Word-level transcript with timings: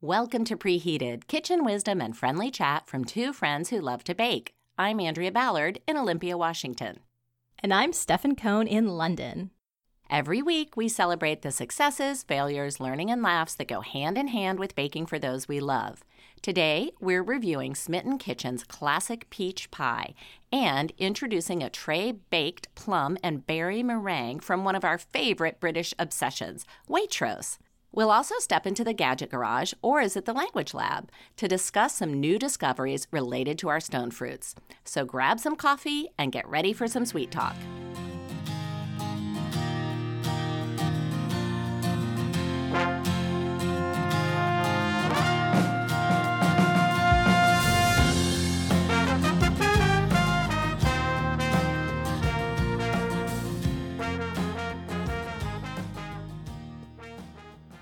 Welcome 0.00 0.44
to 0.44 0.56
Preheated, 0.56 1.26
kitchen 1.26 1.64
wisdom 1.64 2.00
and 2.00 2.16
friendly 2.16 2.52
chat 2.52 2.86
from 2.86 3.04
two 3.04 3.32
friends 3.32 3.70
who 3.70 3.80
love 3.80 4.04
to 4.04 4.14
bake. 4.14 4.54
I'm 4.78 5.00
Andrea 5.00 5.32
Ballard 5.32 5.80
in 5.88 5.96
Olympia, 5.96 6.38
Washington. 6.38 7.00
And 7.58 7.74
I'm 7.74 7.92
Stefan 7.92 8.36
Cohn 8.36 8.68
in 8.68 8.86
London. 8.86 9.50
Every 10.08 10.40
week, 10.40 10.76
we 10.76 10.86
celebrate 10.88 11.42
the 11.42 11.50
successes, 11.50 12.22
failures, 12.22 12.78
learning, 12.78 13.10
and 13.10 13.24
laughs 13.24 13.56
that 13.56 13.66
go 13.66 13.80
hand 13.80 14.16
in 14.16 14.28
hand 14.28 14.60
with 14.60 14.76
baking 14.76 15.06
for 15.06 15.18
those 15.18 15.48
we 15.48 15.58
love. 15.58 16.04
Today, 16.42 16.92
we're 17.00 17.24
reviewing 17.24 17.74
Smitten 17.74 18.18
Kitchen's 18.18 18.62
classic 18.62 19.28
peach 19.30 19.68
pie 19.72 20.14
and 20.52 20.92
introducing 20.98 21.60
a 21.60 21.70
tray 21.70 22.12
baked 22.12 22.72
plum 22.76 23.18
and 23.24 23.44
berry 23.48 23.82
meringue 23.82 24.38
from 24.38 24.62
one 24.62 24.76
of 24.76 24.84
our 24.84 24.96
favorite 24.96 25.58
British 25.58 25.92
obsessions, 25.98 26.64
Waitrose. 26.88 27.58
We'll 27.98 28.12
also 28.12 28.36
step 28.38 28.64
into 28.64 28.84
the 28.84 28.92
Gadget 28.92 29.28
Garage, 29.28 29.72
or 29.82 30.00
is 30.00 30.16
it 30.16 30.24
the 30.24 30.32
Language 30.32 30.72
Lab, 30.72 31.10
to 31.36 31.48
discuss 31.48 31.96
some 31.96 32.20
new 32.20 32.38
discoveries 32.38 33.08
related 33.10 33.58
to 33.58 33.68
our 33.70 33.80
stone 33.80 34.12
fruits. 34.12 34.54
So 34.84 35.04
grab 35.04 35.40
some 35.40 35.56
coffee 35.56 36.06
and 36.16 36.30
get 36.30 36.48
ready 36.48 36.72
for 36.72 36.86
some 36.86 37.04
sweet 37.04 37.32
talk. 37.32 37.56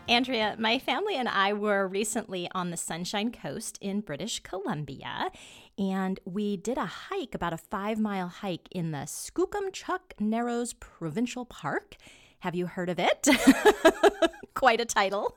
Andrea, 0.09 0.55
my 0.57 0.79
family 0.79 1.17
and 1.17 1.29
I 1.29 1.53
were 1.53 1.89
recently 1.89 2.49
on 2.55 2.71
the 2.71 2.77
Sunshine 2.77 3.33
Coast 3.33 3.77
in 3.81 4.03
British 4.03 4.39
Columbia, 4.41 5.33
and 5.77 6.21
we 6.25 6.57
did 6.57 6.79
a 6.79 6.87
hike, 6.87 7.35
about 7.35 7.53
a 7.53 7.59
five 7.59 7.99
mile 7.99 8.29
hike 8.29 8.69
in 8.71 8.93
the 8.93 8.99
Skookumchuck 8.99 10.21
Narrows 10.21 10.75
Provincial 10.75 11.45
Park. 11.45 11.97
Have 12.41 12.55
you 12.55 12.67
heard 12.67 12.89
of 12.89 13.01
it? 13.01 13.27
Quite 14.55 14.81
a 14.81 14.85
title. 14.85 15.37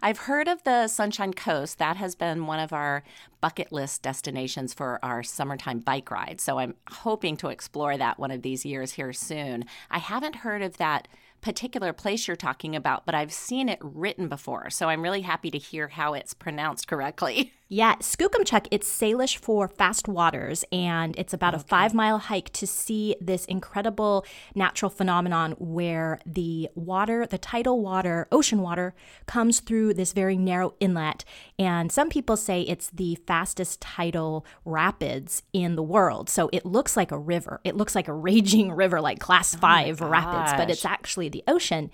I've 0.00 0.18
heard 0.18 0.46
of 0.46 0.62
the 0.62 0.86
Sunshine 0.86 1.34
Coast. 1.34 1.78
That 1.78 1.96
has 1.96 2.14
been 2.14 2.46
one 2.46 2.60
of 2.60 2.72
our 2.72 3.02
bucket 3.40 3.72
list 3.72 4.02
destinations 4.02 4.72
for 4.72 5.04
our 5.04 5.24
summertime 5.24 5.80
bike 5.80 6.12
ride. 6.12 6.40
So 6.40 6.60
I'm 6.60 6.76
hoping 6.88 7.36
to 7.38 7.48
explore 7.48 7.96
that 7.98 8.20
one 8.20 8.30
of 8.30 8.42
these 8.42 8.64
years 8.64 8.92
here 8.92 9.12
soon. 9.12 9.64
I 9.90 9.98
haven't 9.98 10.36
heard 10.36 10.62
of 10.62 10.76
that 10.76 11.08
particular 11.44 11.92
place 11.92 12.26
you're 12.26 12.36
talking 12.36 12.74
about, 12.74 13.04
but 13.04 13.14
I've 13.14 13.32
seen 13.32 13.68
it 13.68 13.78
written 13.82 14.28
before. 14.28 14.70
So 14.70 14.88
I'm 14.88 15.02
really 15.02 15.20
happy 15.20 15.50
to 15.50 15.58
hear 15.58 15.88
how 15.88 16.14
it's 16.14 16.32
pronounced 16.32 16.88
correctly. 16.88 17.52
Yeah, 17.68 17.94
Skookumchuck, 17.96 18.66
it's 18.70 18.88
Salish 18.88 19.38
for 19.38 19.68
fast 19.68 20.06
waters, 20.06 20.66
and 20.70 21.18
it's 21.18 21.32
about 21.32 21.54
okay. 21.54 21.62
a 21.62 21.66
five 21.66 21.94
mile 21.94 22.18
hike 22.18 22.52
to 22.52 22.66
see 22.66 23.16
this 23.22 23.46
incredible 23.46 24.26
natural 24.54 24.90
phenomenon 24.90 25.52
where 25.52 26.20
the 26.26 26.68
water, 26.74 27.24
the 27.26 27.38
tidal 27.38 27.80
water, 27.80 28.28
ocean 28.30 28.60
water, 28.60 28.94
comes 29.26 29.60
through 29.60 29.94
this 29.94 30.12
very 30.12 30.36
narrow 30.36 30.74
inlet. 30.78 31.24
And 31.58 31.90
some 31.90 32.10
people 32.10 32.36
say 32.36 32.60
it's 32.62 32.90
the 32.90 33.14
fastest 33.26 33.80
tidal 33.80 34.44
rapids 34.66 35.42
in 35.54 35.74
the 35.74 35.82
world. 35.82 36.28
So 36.28 36.50
it 36.52 36.66
looks 36.66 36.98
like 36.98 37.12
a 37.12 37.18
river. 37.18 37.62
It 37.64 37.76
looks 37.76 37.94
like 37.94 38.08
a 38.08 38.14
raging 38.14 38.72
river, 38.76 39.00
like 39.00 39.20
class 39.20 39.54
oh 39.54 39.58
five 39.58 40.02
oh 40.02 40.08
rapids, 40.08 40.52
but 40.58 40.70
it's 40.70 40.84
actually 40.84 41.30
the 41.30 41.42
ocean. 41.48 41.90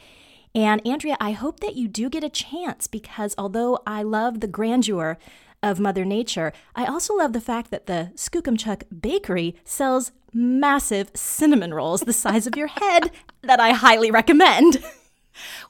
And 0.53 0.85
Andrea, 0.85 1.17
I 1.21 1.31
hope 1.31 1.61
that 1.61 1.77
you 1.77 1.87
do 1.87 2.11
get 2.11 2.25
a 2.25 2.29
chance 2.29 2.89
because 2.89 3.37
although 3.39 3.79
I 3.87 4.03
love 4.03 4.41
the 4.41 4.49
grandeur 4.49 5.17
of 5.63 5.81
Mother 5.81 6.05
Nature, 6.05 6.53
I 6.75 6.87
also 6.87 7.15
love 7.15 7.33
the 7.33 7.41
fact 7.41 7.71
that 7.71 7.87
the 7.87 8.13
Skookumchuck 8.15 8.85
Bakery 9.01 9.57
sells 9.65 10.13
massive 10.33 11.11
cinnamon 11.15 11.75
rolls 11.75 12.03
the 12.03 12.13
size 12.13 12.47
of 12.47 12.57
your 12.57 12.69
head 12.69 13.11
that 13.43 13.61
I 13.61 13.73
highly 13.73 14.11
recommend. 14.11 14.83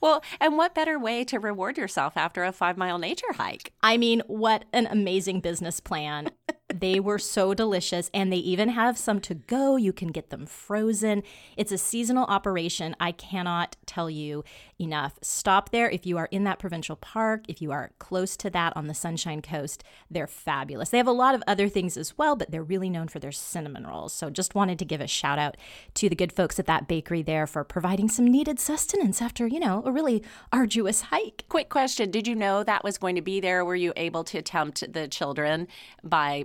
Well, 0.00 0.22
and 0.40 0.56
what 0.56 0.74
better 0.74 0.98
way 0.98 1.22
to 1.24 1.38
reward 1.38 1.78
yourself 1.78 2.16
after 2.16 2.44
a 2.44 2.50
five 2.50 2.76
mile 2.76 2.98
nature 2.98 3.32
hike? 3.34 3.72
I 3.82 3.98
mean, 3.98 4.22
what 4.26 4.64
an 4.72 4.86
amazing 4.86 5.40
business 5.40 5.80
plan. 5.80 6.30
They 6.74 7.00
were 7.00 7.18
so 7.18 7.54
delicious, 7.54 8.10
and 8.14 8.32
they 8.32 8.36
even 8.36 8.70
have 8.70 8.96
some 8.96 9.20
to 9.20 9.34
go. 9.34 9.76
You 9.76 9.92
can 9.92 10.08
get 10.08 10.30
them 10.30 10.46
frozen. 10.46 11.22
It's 11.56 11.72
a 11.72 11.78
seasonal 11.78 12.24
operation. 12.26 12.94
I 13.00 13.12
cannot 13.12 13.76
tell 13.86 14.08
you 14.08 14.44
enough. 14.80 15.18
Stop 15.22 15.70
there 15.70 15.90
if 15.90 16.06
you 16.06 16.16
are 16.18 16.28
in 16.30 16.44
that 16.44 16.58
provincial 16.58 16.96
park, 16.96 17.44
if 17.48 17.60
you 17.60 17.70
are 17.72 17.92
close 17.98 18.36
to 18.38 18.50
that 18.50 18.76
on 18.76 18.86
the 18.86 18.94
Sunshine 18.94 19.42
Coast. 19.42 19.84
They're 20.10 20.26
fabulous. 20.26 20.90
They 20.90 20.98
have 20.98 21.06
a 21.06 21.12
lot 21.12 21.34
of 21.34 21.42
other 21.46 21.68
things 21.68 21.96
as 21.96 22.16
well, 22.16 22.36
but 22.36 22.50
they're 22.50 22.62
really 22.62 22.90
known 22.90 23.08
for 23.08 23.18
their 23.18 23.32
cinnamon 23.32 23.86
rolls. 23.86 24.12
So 24.12 24.30
just 24.30 24.54
wanted 24.54 24.78
to 24.78 24.84
give 24.84 25.00
a 25.00 25.06
shout 25.06 25.38
out 25.38 25.56
to 25.94 26.08
the 26.08 26.16
good 26.16 26.32
folks 26.32 26.58
at 26.58 26.66
that 26.66 26.88
bakery 26.88 27.22
there 27.22 27.46
for 27.46 27.64
providing 27.64 28.08
some 28.08 28.26
needed 28.26 28.58
sustenance 28.58 29.20
after, 29.20 29.46
you 29.46 29.60
know, 29.60 29.82
a 29.84 29.92
really 29.92 30.22
arduous 30.52 31.02
hike. 31.02 31.44
Quick 31.48 31.68
question 31.68 32.10
Did 32.10 32.26
you 32.26 32.34
know 32.34 32.62
that 32.62 32.84
was 32.84 32.98
going 32.98 33.16
to 33.16 33.22
be 33.22 33.40
there? 33.40 33.64
Were 33.64 33.76
you 33.76 33.92
able 33.96 34.24
to 34.24 34.40
tempt 34.42 34.92
the 34.92 35.08
children 35.08 35.68
by 36.02 36.44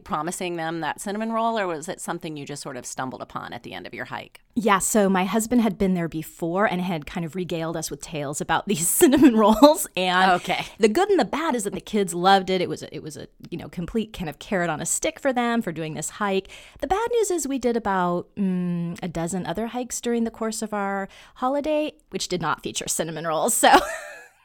them 0.56 0.80
that 0.82 1.02
cinnamon 1.02 1.32
roll, 1.32 1.58
or 1.60 1.68
was 1.68 1.90
it 1.90 2.00
something 2.00 2.38
you 2.38 2.46
just 2.46 2.62
sort 2.62 2.78
of 2.78 2.86
stumbled 2.86 3.22
upon 3.22 3.54
at 3.54 3.64
the 3.64 3.74
end 3.74 3.86
of 3.86 3.94
your 3.94 4.06
hike? 4.06 4.42
Yeah, 4.56 4.80
so 4.80 5.10
my 5.10 5.26
husband 5.26 5.62
had 5.62 5.78
been 5.78 5.94
there 5.94 6.08
before 6.08 6.66
and 6.66 6.80
had 6.80 7.06
kind 7.06 7.26
of 7.26 7.36
regaled 7.36 7.76
us 7.76 7.92
with 7.92 8.02
tales 8.02 8.40
about 8.40 8.66
these 8.68 8.88
cinnamon 8.88 9.36
rolls. 9.36 9.88
And 9.98 10.32
okay. 10.32 10.66
the 10.80 10.88
good 10.88 11.10
and 11.10 11.20
the 11.20 11.26
bad 11.26 11.56
is 11.56 11.66
that 11.66 11.74
the 11.74 11.82
kids 11.82 12.14
loved 12.14 12.50
it. 12.50 12.62
It 12.62 12.70
was 12.70 12.84
a, 12.84 12.96
it 12.96 13.04
was 13.04 13.18
a 13.18 13.28
you 13.50 13.58
know 13.58 13.68
complete 13.68 14.14
kind 14.14 14.30
of 14.30 14.40
carrot 14.40 14.70
on 14.70 14.82
a 14.82 14.86
stick 14.86 15.20
for 15.20 15.34
them 15.34 15.62
for 15.62 15.72
doing 15.72 15.94
this 15.94 16.12
hike. 16.12 16.48
The 16.80 16.88
bad 16.88 17.08
news 17.12 17.32
is 17.32 17.48
we 17.48 17.60
did 17.60 17.76
about 17.76 18.34
mm, 18.36 18.98
a 19.04 19.08
dozen 19.08 19.46
other 19.46 19.68
hikes 19.68 20.00
during 20.00 20.24
the 20.24 20.32
course 20.32 20.62
of 20.62 20.74
our 20.74 21.10
holiday, 21.36 21.94
which 22.12 22.28
did 22.28 22.42
not 22.42 22.64
feature 22.64 22.88
cinnamon 22.88 23.28
rolls. 23.28 23.54
So 23.54 23.72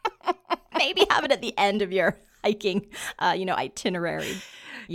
maybe 0.77 1.07
have 1.11 1.25
it 1.25 1.33
at 1.33 1.41
the 1.41 1.57
end 1.59 1.83
of 1.83 1.93
your 1.93 2.19
hiking, 2.43 2.87
uh, 3.19 3.35
you 3.37 3.45
know, 3.45 3.55
itinerary. 3.55 4.37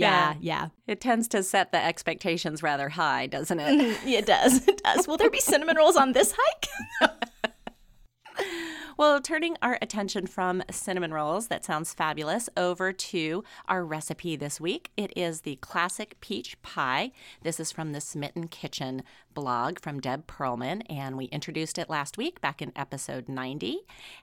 Yeah, 0.00 0.34
yeah. 0.40 0.68
It 0.86 1.00
tends 1.00 1.28
to 1.28 1.42
set 1.42 1.72
the 1.72 1.84
expectations 1.84 2.62
rather 2.62 2.88
high, 2.88 3.26
doesn't 3.26 3.58
it? 3.58 3.98
it 4.06 4.26
does. 4.26 4.66
It 4.68 4.82
does. 4.82 5.08
Will 5.08 5.16
there 5.16 5.30
be 5.30 5.40
cinnamon 5.40 5.76
rolls 5.76 5.96
on 5.96 6.12
this 6.12 6.34
hike? 6.36 7.12
Well, 8.98 9.20
turning 9.20 9.58
our 9.60 9.78
attention 9.82 10.26
from 10.26 10.62
cinnamon 10.70 11.12
rolls, 11.12 11.48
that 11.48 11.66
sounds 11.66 11.92
fabulous, 11.92 12.48
over 12.56 12.94
to 12.94 13.44
our 13.68 13.84
recipe 13.84 14.36
this 14.36 14.58
week. 14.58 14.90
It 14.96 15.12
is 15.14 15.42
the 15.42 15.56
classic 15.56 16.18
peach 16.22 16.60
pie. 16.62 17.12
This 17.42 17.60
is 17.60 17.70
from 17.70 17.92
the 17.92 18.00
Smitten 18.00 18.48
Kitchen 18.48 19.02
blog 19.34 19.80
from 19.80 20.00
Deb 20.00 20.26
Perelman, 20.26 20.80
and 20.88 21.18
we 21.18 21.26
introduced 21.26 21.76
it 21.76 21.90
last 21.90 22.16
week 22.16 22.40
back 22.40 22.62
in 22.62 22.72
episode 22.74 23.28
90, 23.28 23.80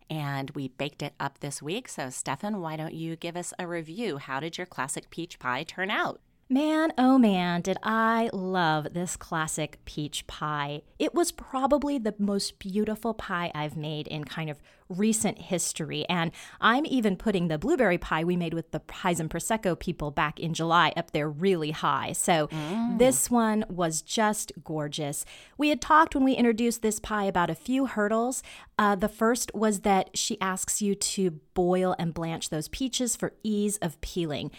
and 0.09 0.49
we 0.55 0.69
baked 0.69 1.03
it 1.03 1.13
up 1.19 1.37
this 1.37 1.61
week. 1.61 1.87
So, 1.87 2.09
Stefan, 2.09 2.59
why 2.59 2.75
don't 2.75 2.95
you 2.95 3.15
give 3.15 3.37
us 3.37 3.53
a 3.59 3.67
review? 3.67 4.17
How 4.17 4.39
did 4.39 4.57
your 4.57 4.65
classic 4.65 5.11
peach 5.11 5.37
pie 5.37 5.61
turn 5.61 5.91
out? 5.91 6.19
Man, 6.53 6.93
oh 6.99 7.17
man, 7.17 7.61
did 7.61 7.79
I 7.81 8.29
love 8.31 8.93
this 8.93 9.17
classic 9.17 9.79
peach 9.85 10.27
pie. 10.27 10.83
It 10.99 11.15
was 11.15 11.31
probably 11.31 11.97
the 11.97 12.13
most 12.19 12.59
beautiful 12.59 13.15
pie 13.15 13.51
I've 13.55 13.75
made 13.75 14.05
in 14.05 14.23
kind 14.25 14.51
of 14.51 14.61
recent 14.87 15.39
history. 15.39 16.05
And 16.07 16.31
I'm 16.61 16.85
even 16.85 17.15
putting 17.15 17.47
the 17.47 17.57
blueberry 17.57 17.97
pie 17.97 18.23
we 18.23 18.37
made 18.37 18.53
with 18.53 18.69
the 18.69 18.81
Pies 18.81 19.19
and 19.19 19.31
Prosecco 19.31 19.79
people 19.79 20.11
back 20.11 20.39
in 20.39 20.53
July 20.53 20.93
up 20.95 21.09
there 21.09 21.27
really 21.27 21.71
high. 21.71 22.11
So 22.11 22.45
mm. 22.49 22.99
this 22.99 23.31
one 23.31 23.65
was 23.67 24.03
just 24.03 24.51
gorgeous. 24.63 25.25
We 25.57 25.69
had 25.69 25.81
talked 25.81 26.13
when 26.13 26.23
we 26.23 26.33
introduced 26.33 26.83
this 26.83 26.99
pie 26.99 27.25
about 27.25 27.49
a 27.49 27.55
few 27.55 27.87
hurdles. 27.87 28.43
Uh, 28.77 28.95
the 28.95 29.09
first 29.09 29.51
was 29.55 29.79
that 29.79 30.15
she 30.15 30.39
asks 30.39 30.83
you 30.83 30.93
to 30.93 31.31
boil 31.55 31.95
and 31.97 32.13
blanch 32.13 32.51
those 32.51 32.67
peaches 32.67 33.15
for 33.15 33.33
ease 33.41 33.77
of 33.77 33.99
peeling. 34.01 34.51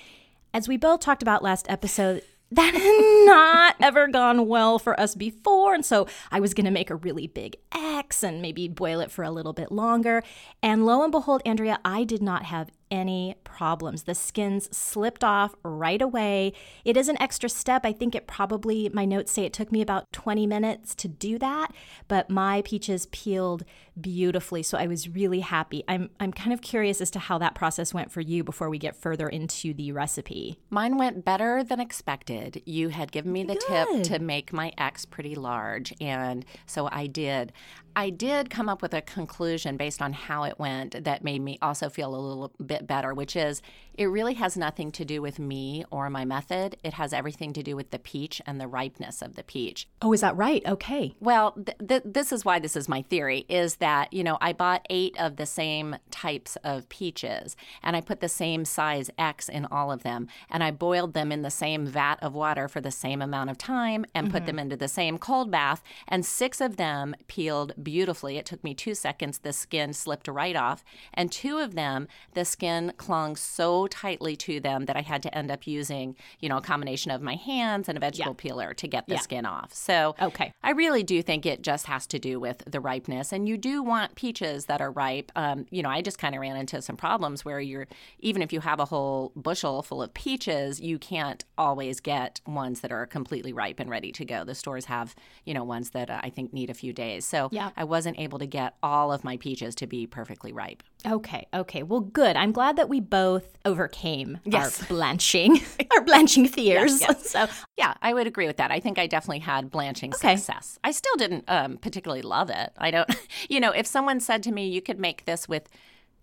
As 0.54 0.68
we 0.68 0.76
both 0.76 1.00
talked 1.00 1.20
about 1.20 1.42
last 1.42 1.66
episode, 1.68 2.22
that 2.52 2.74
had 2.74 3.24
not 3.26 3.74
ever 3.80 4.06
gone 4.06 4.46
well 4.46 4.78
for 4.78 4.98
us 5.00 5.16
before. 5.16 5.74
And 5.74 5.84
so 5.84 6.06
I 6.30 6.38
was 6.38 6.54
going 6.54 6.64
to 6.66 6.70
make 6.70 6.90
a 6.90 6.94
really 6.94 7.26
big 7.26 7.56
X 7.72 8.22
and 8.22 8.40
maybe 8.40 8.68
boil 8.68 9.00
it 9.00 9.10
for 9.10 9.24
a 9.24 9.32
little 9.32 9.52
bit 9.52 9.72
longer. 9.72 10.22
And 10.62 10.86
lo 10.86 11.02
and 11.02 11.10
behold, 11.10 11.42
Andrea, 11.44 11.80
I 11.84 12.04
did 12.04 12.22
not 12.22 12.44
have 12.44 12.70
any 12.90 13.36
problems. 13.44 14.04
The 14.04 14.14
skins 14.14 14.74
slipped 14.76 15.24
off 15.24 15.54
right 15.62 16.00
away. 16.00 16.52
It 16.84 16.96
is 16.96 17.08
an 17.08 17.20
extra 17.20 17.48
step. 17.48 17.84
I 17.84 17.92
think 17.92 18.14
it 18.14 18.26
probably, 18.26 18.90
my 18.92 19.04
notes 19.04 19.32
say 19.32 19.44
it 19.44 19.52
took 19.52 19.72
me 19.72 19.80
about 19.80 20.12
20 20.12 20.46
minutes 20.46 20.94
to 20.96 21.08
do 21.08 21.38
that, 21.38 21.72
but 22.08 22.30
my 22.30 22.62
peaches 22.62 23.06
peeled 23.06 23.64
beautifully. 24.00 24.62
So 24.62 24.76
I 24.78 24.86
was 24.86 25.08
really 25.08 25.40
happy. 25.40 25.84
I'm, 25.88 26.10
I'm 26.20 26.32
kind 26.32 26.52
of 26.52 26.60
curious 26.60 27.00
as 27.00 27.10
to 27.12 27.18
how 27.18 27.38
that 27.38 27.54
process 27.54 27.94
went 27.94 28.10
for 28.10 28.20
you 28.20 28.42
before 28.44 28.68
we 28.68 28.78
get 28.78 28.96
further 28.96 29.28
into 29.28 29.74
the 29.74 29.92
recipe. 29.92 30.58
Mine 30.70 30.96
went 30.98 31.24
better 31.24 31.62
than 31.62 31.80
expected. 31.80 32.62
You 32.66 32.88
had 32.88 33.12
given 33.12 33.32
me 33.32 33.44
the 33.44 33.54
Good. 33.54 33.62
tip 33.66 34.02
to 34.04 34.18
make 34.18 34.52
my 34.52 34.72
X 34.78 35.04
pretty 35.04 35.34
large, 35.34 35.92
and 36.00 36.44
so 36.66 36.88
I 36.90 37.06
did. 37.06 37.52
I 37.96 38.10
did 38.10 38.50
come 38.50 38.68
up 38.68 38.82
with 38.82 38.92
a 38.92 39.00
conclusion 39.00 39.76
based 39.76 40.02
on 40.02 40.12
how 40.12 40.44
it 40.44 40.58
went 40.58 41.04
that 41.04 41.22
made 41.22 41.40
me 41.40 41.58
also 41.62 41.88
feel 41.88 42.14
a 42.14 42.16
little 42.16 42.52
bit 42.64 42.86
better, 42.86 43.14
which 43.14 43.36
is 43.36 43.62
it 43.96 44.06
really 44.06 44.34
has 44.34 44.56
nothing 44.56 44.90
to 44.92 45.04
do 45.04 45.22
with 45.22 45.38
me 45.38 45.84
or 45.90 46.10
my 46.10 46.24
method. 46.24 46.76
It 46.82 46.94
has 46.94 47.12
everything 47.12 47.52
to 47.52 47.62
do 47.62 47.76
with 47.76 47.90
the 47.90 47.98
peach 47.98 48.40
and 48.46 48.60
the 48.60 48.66
ripeness 48.66 49.22
of 49.22 49.36
the 49.36 49.42
peach. 49.42 49.88
Oh, 50.02 50.12
is 50.12 50.20
that 50.20 50.36
right? 50.36 50.62
Okay. 50.66 51.14
Well, 51.20 51.52
th- 51.52 51.78
th- 51.86 52.02
this 52.04 52.32
is 52.32 52.44
why 52.44 52.58
this 52.58 52.76
is 52.76 52.88
my 52.88 53.02
theory 53.02 53.46
is 53.48 53.76
that, 53.76 54.12
you 54.12 54.24
know, 54.24 54.38
I 54.40 54.52
bought 54.52 54.86
eight 54.90 55.16
of 55.18 55.36
the 55.36 55.46
same 55.46 55.96
types 56.10 56.56
of 56.56 56.88
peaches 56.88 57.56
and 57.82 57.96
I 57.96 58.00
put 58.00 58.20
the 58.20 58.28
same 58.28 58.64
size 58.64 59.10
X 59.18 59.48
in 59.48 59.66
all 59.66 59.92
of 59.92 60.02
them 60.02 60.28
and 60.50 60.64
I 60.64 60.70
boiled 60.70 61.14
them 61.14 61.30
in 61.30 61.42
the 61.42 61.50
same 61.50 61.86
vat 61.86 62.16
of 62.22 62.34
water 62.34 62.68
for 62.68 62.80
the 62.80 62.90
same 62.90 63.22
amount 63.22 63.50
of 63.50 63.58
time 63.58 64.04
and 64.14 64.26
mm-hmm. 64.26 64.36
put 64.36 64.46
them 64.46 64.58
into 64.58 64.76
the 64.76 64.88
same 64.88 65.18
cold 65.18 65.50
bath. 65.50 65.82
And 66.08 66.26
six 66.26 66.60
of 66.60 66.76
them 66.76 67.14
peeled 67.28 67.72
beautifully. 67.82 68.36
It 68.38 68.46
took 68.46 68.64
me 68.64 68.74
two 68.74 68.94
seconds. 68.94 69.38
The 69.38 69.52
skin 69.52 69.92
slipped 69.92 70.28
right 70.28 70.56
off. 70.56 70.84
And 71.12 71.30
two 71.30 71.58
of 71.58 71.74
them, 71.74 72.08
the 72.34 72.44
skin 72.44 72.92
clung 72.96 73.36
so 73.36 73.83
tightly 73.88 74.36
to 74.36 74.60
them 74.60 74.86
that 74.86 74.96
I 74.96 75.02
had 75.02 75.22
to 75.24 75.36
end 75.36 75.50
up 75.50 75.66
using, 75.66 76.16
you 76.40 76.48
know, 76.48 76.58
a 76.58 76.62
combination 76.62 77.10
of 77.10 77.22
my 77.22 77.34
hands 77.34 77.88
and 77.88 77.96
a 77.96 78.00
vegetable 78.00 78.32
yeah. 78.38 78.42
peeler 78.42 78.74
to 78.74 78.88
get 78.88 79.06
the 79.06 79.14
yeah. 79.14 79.20
skin 79.20 79.46
off. 79.46 79.72
So 79.72 80.14
okay. 80.20 80.52
I 80.62 80.70
really 80.70 81.02
do 81.02 81.22
think 81.22 81.46
it 81.46 81.62
just 81.62 81.86
has 81.86 82.06
to 82.08 82.18
do 82.18 82.40
with 82.40 82.62
the 82.66 82.80
ripeness. 82.80 83.32
And 83.32 83.48
you 83.48 83.56
do 83.56 83.82
want 83.82 84.14
peaches 84.14 84.66
that 84.66 84.80
are 84.80 84.90
ripe. 84.90 85.32
Um, 85.36 85.66
you 85.70 85.82
know, 85.82 85.90
I 85.90 86.02
just 86.02 86.18
kind 86.18 86.34
of 86.34 86.40
ran 86.40 86.56
into 86.56 86.80
some 86.82 86.96
problems 86.96 87.44
where 87.44 87.60
you're, 87.60 87.86
even 88.18 88.42
if 88.42 88.52
you 88.52 88.60
have 88.60 88.80
a 88.80 88.84
whole 88.84 89.32
bushel 89.36 89.82
full 89.82 90.02
of 90.02 90.12
peaches, 90.14 90.80
you 90.80 90.98
can't 90.98 91.44
always 91.58 92.00
get 92.00 92.40
ones 92.46 92.80
that 92.80 92.92
are 92.92 93.06
completely 93.06 93.52
ripe 93.52 93.80
and 93.80 93.90
ready 93.90 94.12
to 94.12 94.24
go. 94.24 94.44
The 94.44 94.54
stores 94.54 94.86
have, 94.86 95.14
you 95.44 95.54
know, 95.54 95.64
ones 95.64 95.90
that 95.90 96.10
uh, 96.10 96.20
I 96.22 96.30
think 96.30 96.52
need 96.52 96.70
a 96.70 96.74
few 96.74 96.92
days. 96.92 97.24
So 97.24 97.48
yeah. 97.52 97.70
I 97.76 97.84
wasn't 97.84 98.18
able 98.18 98.38
to 98.38 98.46
get 98.46 98.74
all 98.82 99.12
of 99.12 99.24
my 99.24 99.36
peaches 99.36 99.74
to 99.76 99.86
be 99.86 100.06
perfectly 100.06 100.52
ripe. 100.52 100.82
Okay, 101.06 101.46
okay. 101.52 101.82
Well, 101.82 102.00
good. 102.00 102.36
I'm 102.36 102.52
glad 102.52 102.76
that 102.76 102.88
we 102.88 103.00
both 103.00 103.58
overcame 103.64 104.38
yes. 104.44 104.80
our 104.80 104.88
blanching, 104.88 105.60
our 105.92 106.00
blanching 106.02 106.48
fears. 106.48 107.00
Yes, 107.00 107.08
yes. 107.08 107.30
So, 107.34 107.46
yeah, 107.76 107.94
I 108.00 108.14
would 108.14 108.26
agree 108.26 108.46
with 108.46 108.58
that. 108.58 108.70
I 108.70 108.80
think 108.80 108.98
I 108.98 109.06
definitely 109.06 109.40
had 109.40 109.70
blanching 109.70 110.14
okay. 110.14 110.36
success. 110.36 110.78
I 110.84 110.92
still 110.92 111.16
didn't 111.16 111.44
um, 111.48 111.78
particularly 111.78 112.22
love 112.22 112.48
it. 112.48 112.72
I 112.78 112.90
don't, 112.90 113.10
you 113.48 113.60
know, 113.60 113.70
if 113.70 113.86
someone 113.86 114.20
said 114.20 114.42
to 114.44 114.52
me, 114.52 114.68
you 114.68 114.80
could 114.80 114.98
make 114.98 115.24
this 115.24 115.48
with 115.48 115.68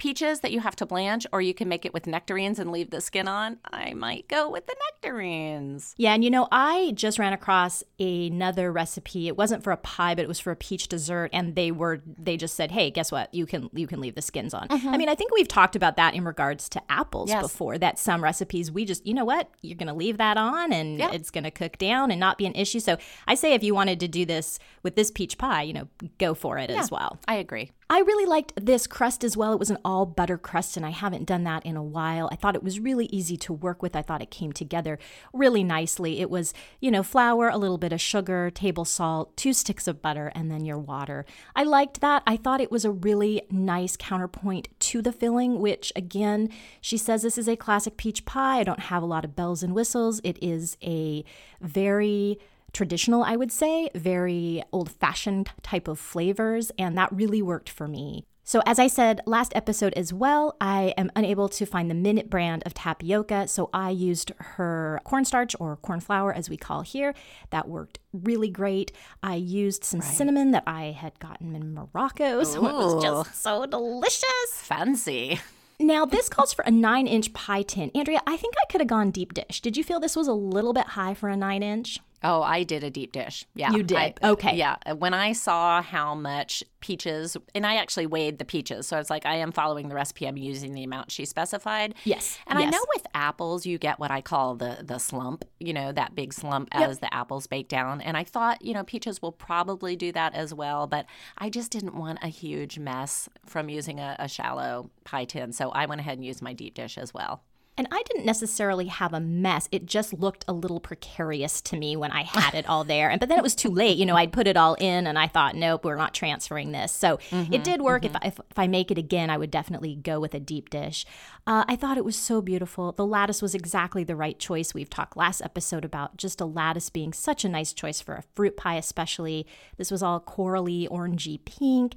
peaches 0.02 0.40
that 0.40 0.52
you 0.52 0.60
have 0.60 0.76
to 0.76 0.84
blanch, 0.84 1.28
or 1.32 1.42
you 1.42 1.54
can 1.54 1.70
make 1.70 1.86
it 1.86 1.94
with 1.94 2.08
nectarines 2.08 2.58
and 2.58 2.72
leave 2.72 2.90
the 2.90 3.00
skin 3.00 3.28
on, 3.28 3.60
I 3.72 3.94
might 3.94 4.28
go 4.28 4.50
with 4.50 4.66
the 4.66 4.76
nectarines. 4.90 5.94
Yeah, 5.96 6.16
and 6.16 6.24
you 6.24 6.32
know, 6.32 6.48
I 6.52 6.94
just 6.96 7.20
ran 7.20 7.34
across 7.34 7.84
another 8.00 8.72
recipe. 8.72 9.28
It 9.28 9.38
wasn't 9.38 9.64
for 9.64 9.70
a 9.70 9.78
pie, 9.78 10.16
but 10.16 10.24
it 10.24 10.28
was 10.28 10.40
for 10.40 10.50
a 10.50 10.56
peach 10.56 10.88
dessert, 10.88 11.30
and 11.34 11.54
they 11.54 11.70
were 11.70 12.02
they 12.18 12.36
just 12.36 12.56
said, 12.56 12.72
"Hey, 12.72 12.90
guess 12.90 13.12
what? 13.12 13.32
You 13.32 13.46
can 13.46 13.70
you 13.74 13.86
can 13.86 14.02
leave 14.02 14.16
the 14.16 14.24
skins 14.24 14.56
on." 14.56 14.70
Mm-hmm. 14.70 14.90
I 14.90 14.98
mean, 14.98 15.08
I 15.08 15.14
think 15.14 15.36
we've 15.36 15.48
talked 15.48 15.76
about 15.76 15.98
that 15.98 16.16
in 16.16 16.26
regards 16.26 16.68
to 16.70 16.82
apples 16.90 17.30
yes. 17.30 17.44
before. 17.44 17.78
That 17.78 18.00
some 18.00 18.24
recipes 18.24 18.72
we 18.72 18.86
just, 18.86 19.06
you 19.06 19.14
know 19.14 19.26
what, 19.26 19.52
you're 19.62 19.78
going 19.78 19.86
to 19.86 19.94
leave 19.94 20.18
that 20.18 20.36
on, 20.36 20.74
and 20.74 20.98
yep. 20.98 21.14
it's 21.14 21.30
going 21.30 21.44
to 21.44 21.52
cook 21.52 21.78
down 21.78 22.10
and 22.10 22.20
not 22.20 22.40
be 22.40 22.48
an 22.48 22.56
issue. 22.56 22.80
So 22.80 22.98
I 23.28 23.36
say, 23.36 23.54
if 23.54 23.62
you 23.62 23.76
wanted 23.76 24.00
to 24.00 24.08
do 24.08 24.26
this 24.26 24.58
with 24.82 24.96
this 24.96 25.12
peach 25.12 25.38
pie, 25.38 25.62
you 25.62 25.74
know, 25.74 25.88
go 26.18 26.34
for 26.34 26.58
it 26.58 26.72
yeah, 26.72 26.80
as 26.80 26.90
well. 26.90 27.20
I 27.28 27.36
agree. 27.36 27.70
I 27.92 28.00
really 28.00 28.26
liked 28.26 28.54
this 28.56 28.88
crust 28.88 29.22
as 29.22 29.36
well. 29.36 29.52
It 29.52 29.60
was 29.60 29.70
an 29.70 29.78
all 29.84 30.06
butter 30.06 30.38
crust, 30.38 30.78
and 30.78 30.86
I 30.86 30.92
haven't 30.92 31.26
done 31.26 31.44
that 31.44 31.66
in 31.66 31.76
a 31.76 31.84
while. 31.84 32.30
I 32.32 32.38
thought 32.38 32.56
it 32.56 32.64
was 32.64 32.80
really 32.80 33.08
easy 33.08 33.36
to 33.36 33.52
work 33.52 33.82
with. 33.82 33.98
I 33.98 34.02
thought 34.02 34.22
it 34.22 34.32
came 34.32 34.54
together 34.54 34.98
really 35.34 35.62
nicely. 35.62 36.22
It 36.22 36.30
was, 36.30 36.54
you 36.80 36.90
know, 36.90 37.04
flour, 37.04 37.50
a 37.50 37.58
little 37.58 37.78
bit 37.78 37.92
of 37.92 38.00
sugar, 38.00 38.50
table 38.50 38.86
salt, 38.86 39.36
two 39.36 39.52
sticks 39.52 39.90
of 39.90 40.02
butter, 40.02 40.32
and 40.34 40.50
then 40.50 40.64
your 40.64 40.78
water. 40.78 41.26
I 41.54 41.64
liked 41.64 42.00
that. 42.00 42.24
I 42.26 42.38
thought 42.38 42.62
it 42.62 42.72
was 42.72 42.86
a 42.86 42.92
really 42.92 43.42
nice 43.52 43.98
counterpoint 43.98 44.70
to 44.80 45.02
the 45.02 45.12
filling, 45.12 45.60
which 45.60 45.92
again, 45.94 46.48
she 46.80 46.98
says 46.98 47.24
this 47.24 47.38
is 47.38 47.50
a 47.50 47.58
classic 47.58 47.98
peach 47.98 48.24
pie. 48.24 48.60
I 48.60 48.64
don't 48.64 48.80
have 48.80 49.04
a 49.04 49.06
lot 49.06 49.26
of 49.26 49.36
bells 49.36 49.64
and 49.64 49.76
whistles. 49.76 50.22
It 50.24 50.42
is 50.42 50.78
a 50.82 51.26
very 51.60 52.40
traditional, 52.74 53.24
I 53.24 53.36
would 53.36 53.52
say, 53.52 53.90
very 53.96 54.64
old 54.72 54.92
fashioned 54.92 55.50
type 55.62 55.88
of 55.88 56.00
flavors, 56.00 56.72
and 56.78 56.98
that 56.98 57.12
really 57.12 57.42
worked 57.42 57.70
for 57.70 57.88
me. 57.88 58.26
So, 58.44 58.62
as 58.66 58.80
I 58.80 58.88
said 58.88 59.22
last 59.26 59.54
episode 59.56 59.94
as 59.94 60.12
well, 60.12 60.58
I 60.60 60.94
am 60.98 61.12
unable 61.16 61.48
to 61.50 61.66
find 61.66 61.90
the 61.90 61.96
Minute 61.96 62.30
brand 62.30 62.64
of 62.66 62.74
tapioca, 62.74 63.48
so 63.48 63.70
I 63.72 63.92
used 63.92 64.32
her 64.40 65.00
cornstarch 65.04 65.56
or 65.60 65.78
corn 65.78 66.00
flour 66.00 66.34
as 66.34 66.50
we 66.50 66.58
call 66.58 66.82
here. 66.82 67.14
That 67.52 67.70
worked 67.70 68.00
really 68.12 68.50
great. 68.50 68.92
I 69.22 69.36
used 69.36 69.84
some 69.84 70.00
right. 70.00 70.10
cinnamon 70.10 70.52
that 70.52 70.64
I 70.66 70.86
had 70.86 71.18
gotten 71.20 71.56
in 71.56 71.74
Morocco, 71.74 72.44
so 72.46 72.62
Ooh. 72.62 72.68
it 72.68 72.74
was 72.74 73.04
just 73.04 73.42
so 73.42 73.66
delicious. 73.66 74.26
Fancy. 74.56 75.40
Now, 75.80 76.06
this 76.06 76.28
calls 76.28 76.52
for 76.52 76.64
a 76.64 76.72
nine 76.72 77.08
inch 77.08 77.34
pie 77.34 77.62
tin. 77.64 77.92
Andrea, 77.96 78.22
I 78.28 78.38
think 78.38 78.56
I 78.62 78.70
could 78.72 78.82
have 78.82 78.88
gone 78.88 79.12
deep 79.12 79.34
dish. 79.34 79.62
Did 79.62 79.78
you 79.78 79.84
feel 79.84 80.00
this 80.00 80.16
was 80.16 80.28
a 80.28 80.34
little 80.34 80.74
bit 80.74 80.88
high 80.88 81.14
for 81.14 81.30
a 81.30 81.38
nine 81.38 81.64
inch? 81.64 82.00
Oh, 82.24 82.44
I 82.44 82.64
did 82.64 82.84
a 82.84 82.92
deep 82.92 83.12
dish. 83.12 83.46
Yeah. 83.56 83.72
You 83.72 83.82
did? 83.82 83.98
I, 83.98 84.14
okay. 84.24 84.56
Yeah. 84.56 84.76
Uh, 84.86 84.96
when 84.96 85.14
I 85.14 85.34
saw 85.34 85.82
how 85.82 86.14
much 86.14 86.64
peaches, 86.80 87.36
and 87.56 87.66
I 87.66 87.76
actually 87.76 88.06
weighed 88.06 88.38
the 88.38 88.46
peaches. 88.46 88.88
So 88.88 88.96
I 88.96 89.00
was 89.00 89.10
like, 89.10 89.26
I 89.26 89.36
am 89.36 89.52
following 89.52 89.90
the 89.90 89.96
recipe. 89.96 90.28
I'm 90.28 90.38
using 90.38 90.74
the 90.74 90.84
amount 90.84 91.12
she 91.12 91.26
specified. 91.26 91.96
Yes. 92.04 92.38
And 92.46 92.60
yes. 92.60 92.68
I 92.68 92.72
know 92.72 92.86
with 92.94 93.08
apples, 93.16 93.66
you 93.66 93.78
get 93.78 94.00
what 94.00 94.12
I 94.12 94.22
call 94.22 94.56
the, 94.56 94.80
the 94.84 95.00
slump, 95.00 95.46
you 95.60 95.74
know, 95.74 95.92
that 95.92 96.14
big 96.14 96.34
slump 96.34 96.70
yep. 96.74 96.90
as 96.90 97.00
the 97.00 97.12
apples 97.14 97.48
bake 97.48 97.68
down. 97.68 98.02
And 98.02 98.16
I 98.16 98.24
thought, 98.24 98.62
you 98.62 98.74
know, 98.74 98.84
peaches 98.84 99.22
will 99.22 99.32
probably 99.32 99.96
do 99.96 100.12
that 100.12 100.36
as 100.36 100.54
well. 100.54 100.86
But 100.86 101.08
I 101.40 101.50
just 101.50 101.72
didn't 101.72 101.96
want 101.96 102.20
a 102.22 102.28
huge 102.28 102.78
mess 102.78 103.30
from 103.46 103.70
using 103.70 104.00
a, 104.00 104.16
a 104.20 104.28
shallow 104.28 104.92
pie 105.06 105.26
tin. 105.26 105.54
So 105.54 105.70
I 105.70 105.88
went 105.88 106.02
ahead 106.02 106.20
and 106.20 106.26
used 106.26 106.42
my 106.42 106.54
deep 106.54 106.76
dish 106.76 106.98
as 106.98 107.14
well. 107.14 107.44
And 107.78 107.88
I 107.90 108.04
didn't 108.04 108.26
necessarily 108.26 108.88
have 108.88 109.14
a 109.14 109.20
mess. 109.20 109.70
It 109.72 109.86
just 109.86 110.14
looked 110.14 110.44
a 110.48 110.54
little 110.54 110.80
precarious 110.80 111.62
to 111.62 111.78
me 111.78 111.96
when 111.96 112.12
I 112.12 112.24
had 112.24 112.54
it 112.54 112.68
all 112.68 112.84
there. 112.84 113.10
And 113.10 113.20
but 113.20 113.30
then 113.30 113.40
it 113.40 113.44
was 113.44 113.56
too 113.56 113.70
late. 113.70 113.98
You 113.98 114.06
know, 114.06 114.16
I'd 114.16 114.34
put 114.34 114.48
it 114.48 114.58
all 114.58 114.76
in 114.76 115.08
and 115.08 115.18
I 115.18 115.28
thought, 115.28 115.56
nope, 115.56 115.86
we're 115.86 115.96
not 115.96 116.14
transferring 116.14 116.74
this. 116.74 116.92
So 116.92 117.18
mm-hmm, 117.30 117.54
it 117.54 117.64
did 117.64 117.82
work. 117.82 118.04
Mm-hmm. 118.04 118.16
If, 118.18 118.24
I, 118.24 118.28
if, 118.28 118.40
if, 118.52 118.60
I 118.60 118.68
make 118.68 118.92
it 118.92 118.98
again, 118.98 119.30
I 119.30 119.38
would 119.38 119.52
definitely 119.52 119.96
go 119.96 120.20
with 120.20 120.34
a 120.34 120.40
deep 120.40 120.70
dish. 120.70 121.06
Uh, 121.48 121.64
I 121.68 121.76
thought 121.76 121.98
it 121.98 122.06
was 122.06 122.18
so 122.18 122.42
beautiful. 122.42 122.92
The 122.92 123.06
lattice 123.06 123.42
was 123.42 123.56
exactly 123.56 124.04
the 124.04 124.16
right 124.16 124.38
choice. 124.38 124.74
We've 124.74 124.90
talked 124.90 125.16
last 125.16 125.42
episode 125.42 125.86
about 125.86 126.18
just 126.18 126.42
a 126.42 126.46
lattice 126.46 126.90
being 126.90 127.14
such 127.14 127.46
a 127.46 127.50
nice 127.50 127.74
choice 127.74 128.02
for 128.02 128.16
a 128.16 128.24
fruit 128.36 128.58
pie, 128.58 128.76
especially. 128.76 129.48
This 129.78 129.92
was 129.92 130.04
all 130.04 130.20
corally, 130.20 130.88
orangey 130.92 131.44
pink. 131.44 131.96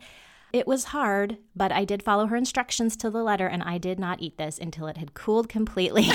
It 0.54 0.68
was 0.68 0.84
hard, 0.84 1.38
but 1.56 1.72
I 1.72 1.84
did 1.84 2.00
follow 2.00 2.26
her 2.26 2.36
instructions 2.36 2.96
to 2.98 3.10
the 3.10 3.24
letter, 3.24 3.48
and 3.48 3.60
I 3.60 3.76
did 3.76 3.98
not 3.98 4.22
eat 4.22 4.38
this 4.38 4.56
until 4.56 4.86
it 4.86 4.98
had 4.98 5.12
cooled 5.12 5.48
completely. 5.48 6.06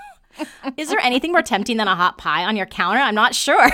Is 0.78 0.88
there 0.88 0.98
anything 1.02 1.30
more 1.30 1.42
tempting 1.42 1.76
than 1.76 1.86
a 1.86 1.94
hot 1.94 2.16
pie 2.16 2.46
on 2.46 2.56
your 2.56 2.64
counter? 2.64 3.00
I'm 3.00 3.14
not 3.14 3.34
sure. 3.34 3.70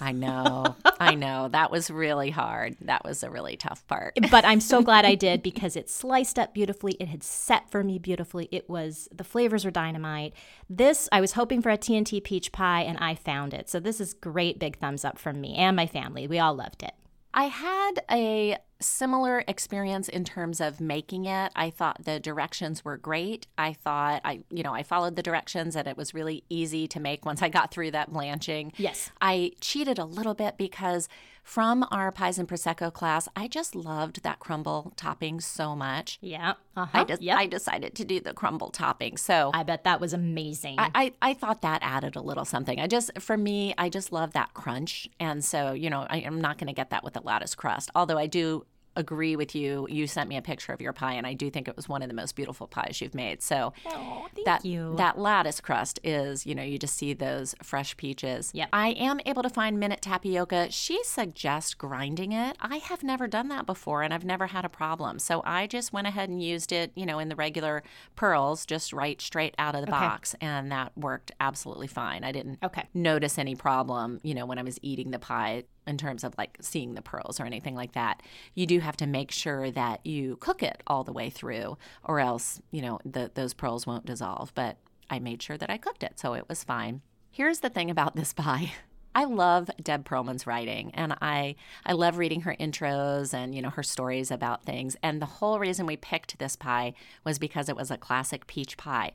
I 0.00 0.12
know. 0.12 0.74
I 0.98 1.14
know. 1.16 1.48
That 1.48 1.70
was 1.70 1.90
really 1.90 2.30
hard. 2.30 2.78
That 2.80 3.04
was 3.04 3.22
a 3.22 3.30
really 3.30 3.58
tough 3.58 3.86
part. 3.88 4.16
but 4.30 4.46
I'm 4.46 4.58
so 4.58 4.80
glad 4.80 5.04
I 5.04 5.16
did 5.16 5.42
because 5.42 5.76
it 5.76 5.90
sliced 5.90 6.38
up 6.38 6.54
beautifully. 6.54 6.94
It 6.98 7.08
had 7.08 7.22
set 7.22 7.70
for 7.70 7.84
me 7.84 7.98
beautifully. 7.98 8.48
It 8.50 8.70
was, 8.70 9.06
the 9.14 9.22
flavors 9.22 9.66
were 9.66 9.70
dynamite. 9.70 10.32
This, 10.70 11.10
I 11.12 11.20
was 11.20 11.32
hoping 11.32 11.60
for 11.60 11.68
a 11.68 11.76
TNT 11.76 12.24
peach 12.24 12.52
pie 12.52 12.84
and 12.84 12.96
I 13.00 13.16
found 13.16 13.52
it. 13.52 13.68
So 13.68 13.80
this 13.80 14.00
is 14.00 14.14
great 14.14 14.58
big 14.58 14.78
thumbs 14.78 15.04
up 15.04 15.18
from 15.18 15.42
me 15.42 15.56
and 15.56 15.76
my 15.76 15.86
family. 15.86 16.26
We 16.26 16.38
all 16.38 16.54
loved 16.54 16.82
it. 16.82 16.94
I 17.34 17.44
had 17.44 17.92
a 18.10 18.58
similar 18.80 19.44
experience 19.46 20.08
in 20.08 20.24
terms 20.24 20.60
of 20.60 20.80
making 20.80 21.24
it. 21.24 21.52
I 21.54 21.70
thought 21.70 22.04
the 22.04 22.20
directions 22.20 22.84
were 22.84 22.96
great. 22.96 23.46
I 23.56 23.72
thought 23.72 24.20
I, 24.24 24.40
you 24.50 24.62
know, 24.62 24.74
I 24.74 24.82
followed 24.82 25.16
the 25.16 25.22
directions 25.22 25.76
and 25.76 25.86
it 25.86 25.96
was 25.96 26.14
really 26.14 26.44
easy 26.48 26.88
to 26.88 27.00
make 27.00 27.24
once 27.24 27.42
I 27.42 27.48
got 27.48 27.70
through 27.70 27.92
that 27.92 28.12
blanching. 28.12 28.72
Yes. 28.76 29.10
I 29.20 29.52
cheated 29.60 29.98
a 29.98 30.04
little 30.04 30.34
bit 30.34 30.56
because 30.58 31.08
from 31.42 31.86
our 31.90 32.12
pies 32.12 32.38
and 32.38 32.48
prosecco 32.48 32.92
class, 32.92 33.28
I 33.34 33.48
just 33.48 33.74
loved 33.74 34.22
that 34.22 34.38
crumble 34.38 34.92
topping 34.96 35.40
so 35.40 35.74
much. 35.74 36.18
Yeah. 36.20 36.54
Uh-huh. 36.76 37.00
I 37.00 37.04
just 37.04 37.20
yep. 37.20 37.38
I 37.38 37.46
decided 37.46 37.94
to 37.96 38.04
do 38.04 38.20
the 38.20 38.32
crumble 38.32 38.70
topping. 38.70 39.16
So 39.16 39.50
I 39.52 39.62
bet 39.62 39.84
that 39.84 40.00
was 40.00 40.12
amazing. 40.12 40.76
I, 40.78 40.90
I, 40.94 41.12
I 41.20 41.34
thought 41.34 41.62
that 41.62 41.80
added 41.82 42.16
a 42.16 42.20
little 42.20 42.44
something. 42.44 42.80
I 42.80 42.86
just 42.86 43.10
for 43.20 43.36
me, 43.36 43.74
I 43.76 43.88
just 43.88 44.12
love 44.12 44.32
that 44.32 44.54
crunch. 44.54 45.08
And 45.18 45.44
so, 45.44 45.72
you 45.72 45.90
know, 45.90 46.06
I, 46.08 46.18
am 46.18 46.40
not 46.40 46.58
gonna 46.58 46.72
get 46.72 46.90
that 46.90 47.04
with 47.04 47.14
the 47.14 47.20
lattice 47.22 47.54
crust. 47.54 47.90
Although 47.94 48.18
I 48.18 48.26
do 48.26 48.64
agree 48.96 49.36
with 49.36 49.54
you. 49.54 49.86
You 49.90 50.06
sent 50.06 50.28
me 50.28 50.36
a 50.36 50.42
picture 50.42 50.72
of 50.72 50.80
your 50.80 50.92
pie, 50.92 51.14
and 51.14 51.26
I 51.26 51.34
do 51.34 51.50
think 51.50 51.68
it 51.68 51.76
was 51.76 51.88
one 51.88 52.02
of 52.02 52.08
the 52.08 52.14
most 52.14 52.36
beautiful 52.36 52.66
pies 52.66 53.00
you've 53.00 53.14
made. 53.14 53.42
So 53.42 53.72
oh, 53.86 54.26
that 54.44 54.64
you. 54.64 54.94
that 54.96 55.18
lattice 55.18 55.60
crust 55.60 56.00
is, 56.04 56.46
you 56.46 56.54
know, 56.54 56.62
you 56.62 56.78
just 56.78 56.96
see 56.96 57.14
those 57.14 57.54
fresh 57.62 57.96
peaches. 57.96 58.50
Yeah. 58.54 58.66
I 58.72 58.88
am 58.90 59.20
able 59.26 59.42
to 59.42 59.50
find 59.50 59.78
minute 59.78 60.02
tapioca. 60.02 60.70
She 60.70 61.02
suggests 61.04 61.74
grinding 61.74 62.32
it. 62.32 62.56
I 62.60 62.76
have 62.76 63.02
never 63.02 63.26
done 63.26 63.48
that 63.48 63.66
before, 63.66 64.02
and 64.02 64.12
I've 64.12 64.24
never 64.24 64.48
had 64.48 64.64
a 64.64 64.68
problem. 64.68 65.18
So 65.18 65.42
I 65.44 65.66
just 65.66 65.92
went 65.92 66.06
ahead 66.06 66.28
and 66.28 66.42
used 66.42 66.72
it, 66.72 66.92
you 66.94 67.06
know, 67.06 67.18
in 67.18 67.28
the 67.28 67.36
regular 67.36 67.82
pearls, 68.16 68.66
just 68.66 68.92
right 68.92 69.20
straight 69.20 69.54
out 69.58 69.74
of 69.74 69.82
the 69.82 69.92
okay. 69.92 70.00
box, 70.00 70.34
and 70.40 70.70
that 70.72 70.96
worked 70.96 71.32
absolutely 71.40 71.86
fine. 71.86 72.24
I 72.24 72.32
didn't 72.32 72.58
okay. 72.62 72.84
notice 72.94 73.38
any 73.38 73.54
problem, 73.54 74.20
you 74.22 74.34
know, 74.34 74.46
when 74.46 74.58
I 74.58 74.62
was 74.62 74.78
eating 74.82 75.10
the 75.10 75.18
pie 75.18 75.64
in 75.86 75.98
terms 75.98 76.24
of 76.24 76.34
like 76.38 76.58
seeing 76.60 76.94
the 76.94 77.02
pearls 77.02 77.40
or 77.40 77.44
anything 77.44 77.74
like 77.74 77.92
that. 77.92 78.22
You 78.54 78.66
do 78.66 78.80
have 78.80 78.96
to 78.98 79.06
make 79.06 79.30
sure 79.30 79.70
that 79.70 80.04
you 80.06 80.36
cook 80.36 80.62
it 80.62 80.82
all 80.86 81.04
the 81.04 81.12
way 81.12 81.30
through, 81.30 81.76
or 82.04 82.20
else, 82.20 82.60
you 82.70 82.82
know, 82.82 83.00
the, 83.04 83.30
those 83.34 83.54
pearls 83.54 83.86
won't 83.86 84.06
dissolve. 84.06 84.52
But 84.54 84.76
I 85.10 85.18
made 85.18 85.42
sure 85.42 85.58
that 85.58 85.70
I 85.70 85.78
cooked 85.78 86.02
it, 86.02 86.18
so 86.18 86.34
it 86.34 86.48
was 86.48 86.64
fine. 86.64 87.02
Here's 87.30 87.60
the 87.60 87.70
thing 87.70 87.90
about 87.90 88.16
this 88.16 88.32
pie. 88.32 88.72
I 89.14 89.24
love 89.24 89.70
Deb 89.82 90.06
Perelman's 90.06 90.46
writing 90.46 90.90
and 90.94 91.14
I 91.20 91.56
I 91.84 91.92
love 91.92 92.16
reading 92.16 92.42
her 92.42 92.56
intros 92.58 93.34
and 93.34 93.54
you 93.54 93.60
know 93.60 93.68
her 93.68 93.82
stories 93.82 94.30
about 94.30 94.64
things 94.64 94.96
and 95.02 95.20
the 95.20 95.26
whole 95.26 95.58
reason 95.58 95.84
we 95.84 95.98
picked 95.98 96.38
this 96.38 96.56
pie 96.56 96.94
was 97.22 97.38
because 97.38 97.68
it 97.68 97.76
was 97.76 97.90
a 97.90 97.98
classic 97.98 98.46
peach 98.46 98.78
pie. 98.78 99.12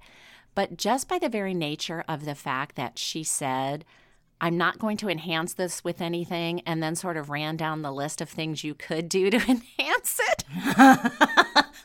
But 0.54 0.78
just 0.78 1.08
by 1.08 1.18
the 1.18 1.30
very 1.30 1.56
nature 1.56 2.04
of 2.08 2.26
the 2.26 2.36
fact 2.36 2.76
that 2.76 3.00
she 3.00 3.24
said 3.24 3.86
I'm 4.40 4.58
not 4.58 4.80
going 4.80 4.98
to 4.98 5.10
enhance 5.10 5.54
this 5.54 5.84
with 5.84 6.02
anything, 6.02 6.62
and 6.62 6.82
then 6.82 6.96
sort 6.96 7.18
of 7.18 7.30
ran 7.30 7.58
down 7.58 7.82
the 7.82 7.92
list 7.92 8.22
of 8.22 8.30
things 8.30 8.64
you 8.64 8.76
could 8.76 9.10
do 9.10 9.30
to 9.30 9.38
enhance 9.48 10.20
it. 10.30 10.44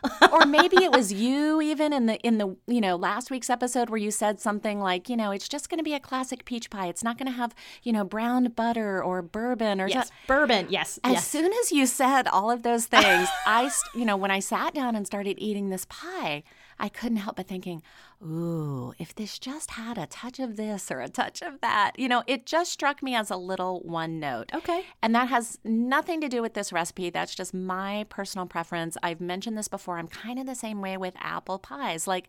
or 0.33 0.47
maybe 0.47 0.83
it 0.83 0.91
was 0.91 1.13
you 1.13 1.61
even 1.61 1.93
in 1.93 2.07
the 2.07 2.19
in 2.21 2.39
the 2.39 2.57
you 2.67 2.81
know 2.81 2.97
last 2.97 3.31
week's 3.31 3.49
episode 3.49 3.89
where 3.89 3.99
you 3.99 4.11
said 4.11 4.41
something 4.41 4.81
like 4.81 5.09
you 5.09 5.17
know 5.17 5.31
it's 5.31 5.49
just 5.49 5.69
going 5.69 5.79
to 5.79 5.85
be 5.85 5.95
a 5.95 6.01
classic 6.01 6.45
peach 6.45 6.71
pie. 6.71 6.89
It's 6.89 7.05
not 7.05 7.19
going 7.19 7.27
to 7.27 7.33
have 7.33 7.55
you 7.83 7.93
know 7.93 8.05
browned 8.05 8.55
butter 8.57 9.03
or 9.03 9.23
bourbon 9.23 9.81
or 9.81 9.89
yes, 9.89 9.95
just, 9.95 10.13
bourbon. 10.27 10.67
Yes. 10.71 10.99
As 11.05 11.13
yes. 11.13 11.29
soon 11.29 11.53
as 11.53 11.73
you 11.73 11.87
said 11.87 12.27
all 12.29 12.51
of 12.51 12.63
those 12.63 12.87
things, 12.87 13.29
I 13.47 13.71
you 13.95 14.05
know 14.05 14.17
when 14.17 14.31
I 14.31 14.41
sat 14.41 14.75
down 14.75 14.97
and 14.97 15.07
started 15.07 15.39
eating 15.39 15.71
this 15.71 15.87
pie. 15.87 16.43
I 16.83 16.89
couldn't 16.89 17.19
help 17.19 17.37
but 17.37 17.47
thinking, 17.47 17.81
ooh, 18.21 18.93
if 18.99 19.15
this 19.15 19.39
just 19.39 19.71
had 19.71 19.97
a 19.97 20.07
touch 20.07 20.41
of 20.41 20.57
this 20.57 20.91
or 20.91 21.01
a 21.01 21.09
touch 21.09 21.41
of 21.41 21.61
that, 21.61 21.93
you 21.97 22.09
know, 22.09 22.25
it 22.27 22.45
just 22.45 22.73
struck 22.73 23.05
me 23.05 23.15
as 23.15 23.31
a 23.31 23.37
little 23.37 23.81
one 23.85 24.19
note. 24.19 24.51
Okay. 24.53 24.85
And 25.01 25.15
that 25.15 25.29
has 25.29 25.61
nothing 25.65 26.21
to 26.23 26.29
do 26.29 26.43
with 26.43 26.55
this 26.55 26.73
recipe. 26.73 27.09
That's 27.09 27.37
just 27.37 27.55
my 27.55 28.05
personal 28.09 28.47
preference. 28.47 28.97
I've 29.01 29.21
mentioned 29.21 29.57
this 29.57 29.69
before. 29.69 29.97
I'm 29.97 30.09
kind 30.09 30.41
of 30.41 30.47
the 30.47 30.57
same 30.57 30.81
way 30.81 30.97
with 30.97 31.15
apple 31.21 31.61
pies. 31.61 32.09
Like, 32.09 32.27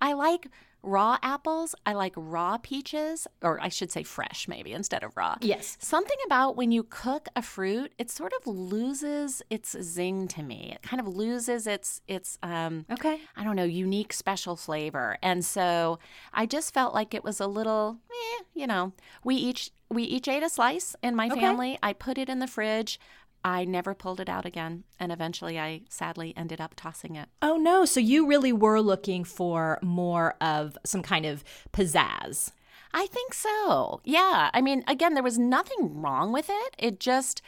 I 0.00 0.12
like 0.12 0.46
raw 0.86 1.18
apples. 1.22 1.74
I 1.84 1.92
like 1.92 2.14
raw 2.16 2.56
peaches, 2.58 3.26
or 3.42 3.60
I 3.60 3.68
should 3.68 3.90
say 3.90 4.02
fresh, 4.04 4.46
maybe 4.48 4.72
instead 4.72 5.02
of 5.02 5.16
raw. 5.16 5.36
Yes. 5.40 5.76
Something 5.80 6.16
about 6.26 6.56
when 6.56 6.72
you 6.72 6.84
cook 6.84 7.28
a 7.36 7.42
fruit, 7.42 7.92
it 7.98 8.10
sort 8.10 8.32
of 8.40 8.46
loses 8.46 9.42
its 9.50 9.76
zing 9.82 10.28
to 10.28 10.42
me. 10.42 10.70
It 10.74 10.82
kind 10.82 11.00
of 11.00 11.08
loses 11.08 11.66
its 11.66 12.00
its 12.08 12.38
um 12.42 12.86
Okay. 12.90 13.18
I 13.36 13.44
don't 13.44 13.56
know, 13.56 13.64
unique 13.64 14.12
special 14.12 14.56
flavor. 14.56 15.18
And 15.22 15.44
so 15.44 15.98
I 16.32 16.46
just 16.46 16.72
felt 16.72 16.94
like 16.94 17.12
it 17.12 17.24
was 17.24 17.40
a 17.40 17.46
little, 17.46 17.98
eh, 18.10 18.44
you 18.54 18.66
know, 18.66 18.92
we 19.24 19.34
each 19.34 19.70
we 19.90 20.04
each 20.04 20.28
ate 20.28 20.42
a 20.42 20.48
slice 20.48 20.96
in 21.02 21.14
my 21.16 21.26
Okay. 21.26 21.40
family. 21.40 21.78
I 21.82 21.92
put 21.92 22.16
it 22.18 22.28
in 22.28 22.38
the 22.38 22.46
fridge. 22.46 22.98
I 23.46 23.64
never 23.64 23.94
pulled 23.94 24.18
it 24.18 24.28
out 24.28 24.44
again, 24.44 24.82
and 24.98 25.12
eventually 25.12 25.56
I 25.56 25.82
sadly 25.88 26.34
ended 26.36 26.60
up 26.60 26.74
tossing 26.74 27.14
it. 27.14 27.28
Oh 27.40 27.56
no, 27.56 27.84
so 27.84 28.00
you 28.00 28.26
really 28.26 28.52
were 28.52 28.80
looking 28.80 29.22
for 29.22 29.78
more 29.82 30.34
of 30.40 30.76
some 30.84 31.00
kind 31.00 31.24
of 31.24 31.44
pizzazz. 31.72 32.50
I 32.92 33.06
think 33.06 33.32
so. 33.32 34.00
Yeah. 34.02 34.50
I 34.52 34.60
mean, 34.60 34.82
again, 34.88 35.14
there 35.14 35.22
was 35.22 35.38
nothing 35.38 36.00
wrong 36.02 36.32
with 36.32 36.50
it. 36.50 36.74
It 36.76 36.98
just 36.98 37.40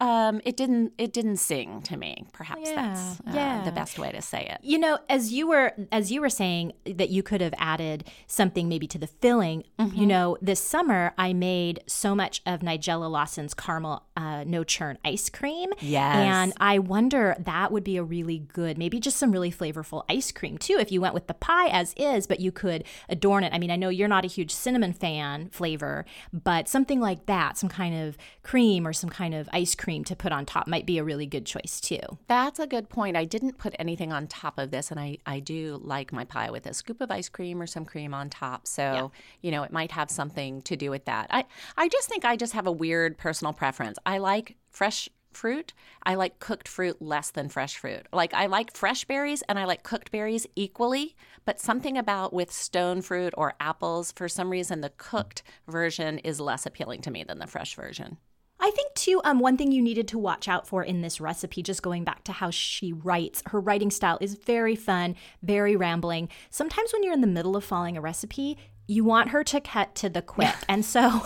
um 0.00 0.40
it 0.44 0.56
didn't 0.56 0.92
it 0.98 1.12
didn't 1.12 1.36
sing 1.36 1.82
to 1.82 1.96
me. 1.96 2.24
Perhaps 2.32 2.70
that's 2.70 3.20
uh, 3.20 3.32
yeah. 3.32 3.64
the 3.64 3.72
best 3.72 3.98
way 3.98 4.10
to 4.10 4.22
say 4.22 4.46
it. 4.46 4.58
You 4.62 4.78
know, 4.78 4.98
as 5.08 5.32
you 5.32 5.48
were 5.48 5.72
as 5.92 6.10
you 6.10 6.20
were 6.20 6.30
saying 6.30 6.72
that 6.84 7.10
you 7.10 7.22
could 7.22 7.40
have 7.40 7.54
added 7.58 8.04
something 8.26 8.68
maybe 8.68 8.86
to 8.88 8.98
the 8.98 9.06
filling. 9.06 9.64
Mm-hmm. 9.78 9.96
You 9.96 10.06
know, 10.06 10.36
this 10.40 10.60
summer 10.60 11.14
I 11.18 11.32
made 11.32 11.80
so 11.86 12.14
much 12.14 12.42
of 12.46 12.60
Nigella 12.60 13.10
Lawson's 13.10 13.54
caramel 13.54 14.04
uh, 14.18 14.42
no 14.44 14.64
churn 14.64 14.98
ice 15.04 15.28
cream. 15.28 15.70
Yes. 15.80 16.16
and 16.16 16.52
I 16.58 16.80
wonder 16.80 17.36
that 17.38 17.70
would 17.70 17.84
be 17.84 17.96
a 17.96 18.02
really 18.02 18.40
good, 18.40 18.76
maybe 18.76 18.98
just 18.98 19.16
some 19.16 19.30
really 19.30 19.52
flavorful 19.52 20.04
ice 20.08 20.32
cream 20.32 20.58
too. 20.58 20.76
If 20.80 20.90
you 20.90 21.00
went 21.00 21.14
with 21.14 21.28
the 21.28 21.34
pie 21.34 21.68
as 21.68 21.94
is, 21.96 22.26
but 22.26 22.40
you 22.40 22.50
could 22.50 22.82
adorn 23.08 23.44
it. 23.44 23.52
I 23.54 23.58
mean, 23.58 23.70
I 23.70 23.76
know 23.76 23.90
you're 23.90 24.08
not 24.08 24.24
a 24.24 24.28
huge 24.28 24.50
cinnamon 24.50 24.92
fan 24.92 25.50
flavor, 25.50 26.04
but 26.32 26.68
something 26.68 27.00
like 27.00 27.26
that, 27.26 27.56
some 27.56 27.68
kind 27.68 27.94
of 27.94 28.18
cream 28.42 28.88
or 28.88 28.92
some 28.92 29.08
kind 29.08 29.34
of 29.34 29.48
ice 29.52 29.76
cream 29.76 30.02
to 30.04 30.16
put 30.16 30.32
on 30.32 30.44
top 30.44 30.66
might 30.66 30.84
be 30.84 30.98
a 30.98 31.04
really 31.04 31.26
good 31.26 31.46
choice 31.46 31.80
too. 31.80 32.00
That's 32.26 32.58
a 32.58 32.66
good 32.66 32.88
point. 32.88 33.16
I 33.16 33.24
didn't 33.24 33.56
put 33.56 33.76
anything 33.78 34.12
on 34.12 34.26
top 34.26 34.58
of 34.58 34.72
this, 34.72 34.90
and 34.90 34.98
I, 34.98 35.18
I 35.26 35.38
do 35.38 35.80
like 35.80 36.12
my 36.12 36.24
pie 36.24 36.50
with 36.50 36.66
a 36.66 36.74
scoop 36.74 37.00
of 37.00 37.12
ice 37.12 37.28
cream 37.28 37.62
or 37.62 37.68
some 37.68 37.84
cream 37.84 38.12
on 38.12 38.30
top. 38.30 38.66
So, 38.66 39.12
you 39.42 39.52
know, 39.52 39.62
it 39.62 39.70
might 39.70 39.92
have 39.92 40.10
something 40.10 40.60
to 40.62 40.74
do 40.76 40.90
with 40.90 41.04
that. 41.04 41.28
I, 41.30 41.44
I 41.76 41.88
just 41.88 42.08
think 42.08 42.24
I 42.24 42.34
just 42.34 42.52
have 42.54 42.66
a 42.66 42.72
weird 42.72 43.16
personal 43.16 43.52
preference. 43.52 43.96
I 44.08 44.16
like 44.16 44.56
fresh 44.70 45.10
fruit. 45.34 45.74
I 46.02 46.14
like 46.14 46.38
cooked 46.38 46.66
fruit 46.66 47.02
less 47.02 47.30
than 47.30 47.50
fresh 47.50 47.76
fruit. 47.76 48.06
Like, 48.10 48.32
I 48.32 48.46
like 48.46 48.74
fresh 48.74 49.04
berries 49.04 49.42
and 49.50 49.58
I 49.58 49.66
like 49.66 49.82
cooked 49.82 50.10
berries 50.10 50.46
equally, 50.56 51.14
but 51.44 51.60
something 51.60 51.98
about 51.98 52.32
with 52.32 52.50
stone 52.50 53.02
fruit 53.02 53.34
or 53.36 53.52
apples, 53.60 54.12
for 54.12 54.26
some 54.26 54.48
reason, 54.48 54.80
the 54.80 54.94
cooked 54.96 55.42
version 55.68 56.20
is 56.20 56.40
less 56.40 56.64
appealing 56.64 57.02
to 57.02 57.10
me 57.10 57.22
than 57.22 57.38
the 57.38 57.46
fresh 57.46 57.74
version. 57.74 58.16
I 58.58 58.70
think 58.70 58.94
too, 58.94 59.20
um, 59.24 59.40
one 59.40 59.58
thing 59.58 59.72
you 59.72 59.82
needed 59.82 60.08
to 60.08 60.18
watch 60.18 60.48
out 60.48 60.66
for 60.66 60.82
in 60.82 61.02
this 61.02 61.20
recipe, 61.20 61.62
just 61.62 61.82
going 61.82 62.02
back 62.02 62.24
to 62.24 62.32
how 62.32 62.48
she 62.48 62.94
writes, 62.94 63.42
her 63.48 63.60
writing 63.60 63.90
style 63.90 64.16
is 64.22 64.36
very 64.36 64.74
fun, 64.74 65.16
very 65.42 65.76
rambling. 65.76 66.30
Sometimes 66.48 66.94
when 66.94 67.02
you're 67.02 67.12
in 67.12 67.20
the 67.20 67.26
middle 67.26 67.56
of 67.56 67.62
following 67.62 67.98
a 67.98 68.00
recipe, 68.00 68.56
you 68.86 69.04
want 69.04 69.28
her 69.28 69.44
to 69.44 69.60
cut 69.60 69.94
to 69.96 70.08
the 70.08 70.22
quick. 70.22 70.54
and 70.68 70.82
so 70.82 71.20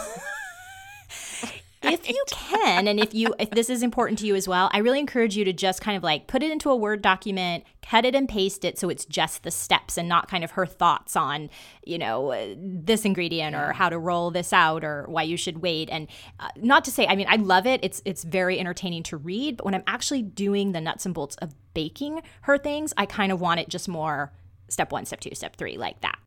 if 1.84 2.08
you 2.08 2.24
can 2.28 2.86
and 2.88 3.00
if 3.00 3.14
you 3.14 3.34
if 3.38 3.50
this 3.50 3.68
is 3.68 3.82
important 3.82 4.18
to 4.18 4.26
you 4.26 4.34
as 4.34 4.46
well 4.46 4.70
i 4.72 4.78
really 4.78 5.00
encourage 5.00 5.36
you 5.36 5.44
to 5.44 5.52
just 5.52 5.80
kind 5.80 5.96
of 5.96 6.02
like 6.02 6.26
put 6.26 6.42
it 6.42 6.50
into 6.50 6.70
a 6.70 6.76
word 6.76 7.02
document 7.02 7.64
cut 7.82 8.04
it 8.04 8.14
and 8.14 8.28
paste 8.28 8.64
it 8.64 8.78
so 8.78 8.88
it's 8.88 9.04
just 9.04 9.42
the 9.42 9.50
steps 9.50 9.98
and 9.98 10.08
not 10.08 10.28
kind 10.28 10.44
of 10.44 10.52
her 10.52 10.64
thoughts 10.66 11.16
on 11.16 11.50
you 11.84 11.98
know 11.98 12.30
uh, 12.32 12.54
this 12.56 13.04
ingredient 13.04 13.54
or 13.54 13.72
how 13.72 13.88
to 13.88 13.98
roll 13.98 14.30
this 14.30 14.52
out 14.52 14.84
or 14.84 15.04
why 15.08 15.22
you 15.22 15.36
should 15.36 15.58
wait. 15.58 15.90
And 15.90 16.08
uh, 16.38 16.48
not 16.56 16.84
to 16.84 16.90
say 16.90 17.06
i 17.06 17.16
mean 17.16 17.26
i 17.28 17.36
love 17.36 17.66
it. 17.66 17.80
It's 17.82 18.00
it's 18.04 18.24
very 18.24 18.58
entertaining 18.58 19.02
to 19.04 19.16
read 19.16 19.56
but 19.56 19.64
when 19.64 19.74
i'm 19.74 19.82
actually 19.86 20.22
doing 20.22 20.72
the 20.72 20.80
nuts 20.80 21.04
and 21.06 21.14
bolts 21.14 21.36
of 21.36 21.54
baking 21.74 22.22
her 22.42 22.58
things 22.58 22.92
i 22.96 23.06
kind 23.06 23.32
of 23.32 23.40
want 23.40 23.60
it 23.60 23.68
just 23.68 23.88
more 23.88 24.32
step 24.68 24.92
one 24.92 25.04
step 25.04 25.20
two 25.20 25.34
step 25.34 25.56
three 25.56 25.76
like 25.76 26.00
that 26.00 26.18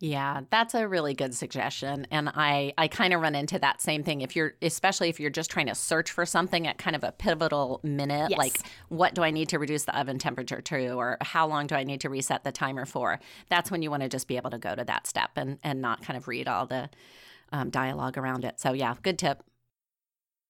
Yeah, 0.00 0.42
that's 0.50 0.74
a 0.74 0.86
really 0.86 1.14
good 1.14 1.34
suggestion. 1.34 2.06
And 2.10 2.28
I, 2.28 2.74
I 2.76 2.88
kind 2.88 3.14
of 3.14 3.20
run 3.22 3.34
into 3.34 3.58
that 3.60 3.80
same 3.80 4.02
thing. 4.02 4.20
If 4.20 4.36
you're, 4.36 4.54
especially 4.60 5.08
if 5.08 5.18
you're 5.20 5.30
just 5.30 5.50
trying 5.50 5.66
to 5.68 5.74
search 5.74 6.10
for 6.10 6.26
something 6.26 6.66
at 6.66 6.78
kind 6.78 6.96
of 6.96 7.04
a 7.04 7.12
pivotal 7.12 7.80
minute, 7.82 8.30
Yes. 8.30 8.38
like 8.38 8.58
what 8.88 9.14
do 9.14 9.22
I 9.22 9.30
need 9.30 9.48
to 9.50 9.58
reduce 9.58 9.84
the 9.84 9.98
oven 9.98 10.18
temperature 10.18 10.60
to, 10.60 10.88
or 10.92 11.16
how 11.20 11.46
long 11.46 11.66
do 11.68 11.74
I 11.74 11.84
need 11.84 12.00
to 12.02 12.10
reset 12.10 12.44
the 12.44 12.52
timer 12.52 12.84
for? 12.84 13.20
That's 13.48 13.70
when 13.70 13.82
you 13.82 13.90
want 13.90 14.02
to 14.02 14.08
just 14.08 14.28
be 14.28 14.36
able 14.36 14.50
to 14.50 14.58
go 14.58 14.74
to 14.74 14.84
that 14.84 15.06
step 15.06 15.30
and, 15.36 15.58
and 15.62 15.80
not 15.80 16.02
kind 16.02 16.16
of 16.16 16.28
read 16.28 16.48
all 16.48 16.66
the 16.66 16.90
um, 17.52 17.70
dialogue 17.70 18.18
around 18.18 18.44
it. 18.44 18.58
So, 18.60 18.72
yeah, 18.72 18.94
good 19.02 19.18
tip. 19.18 19.42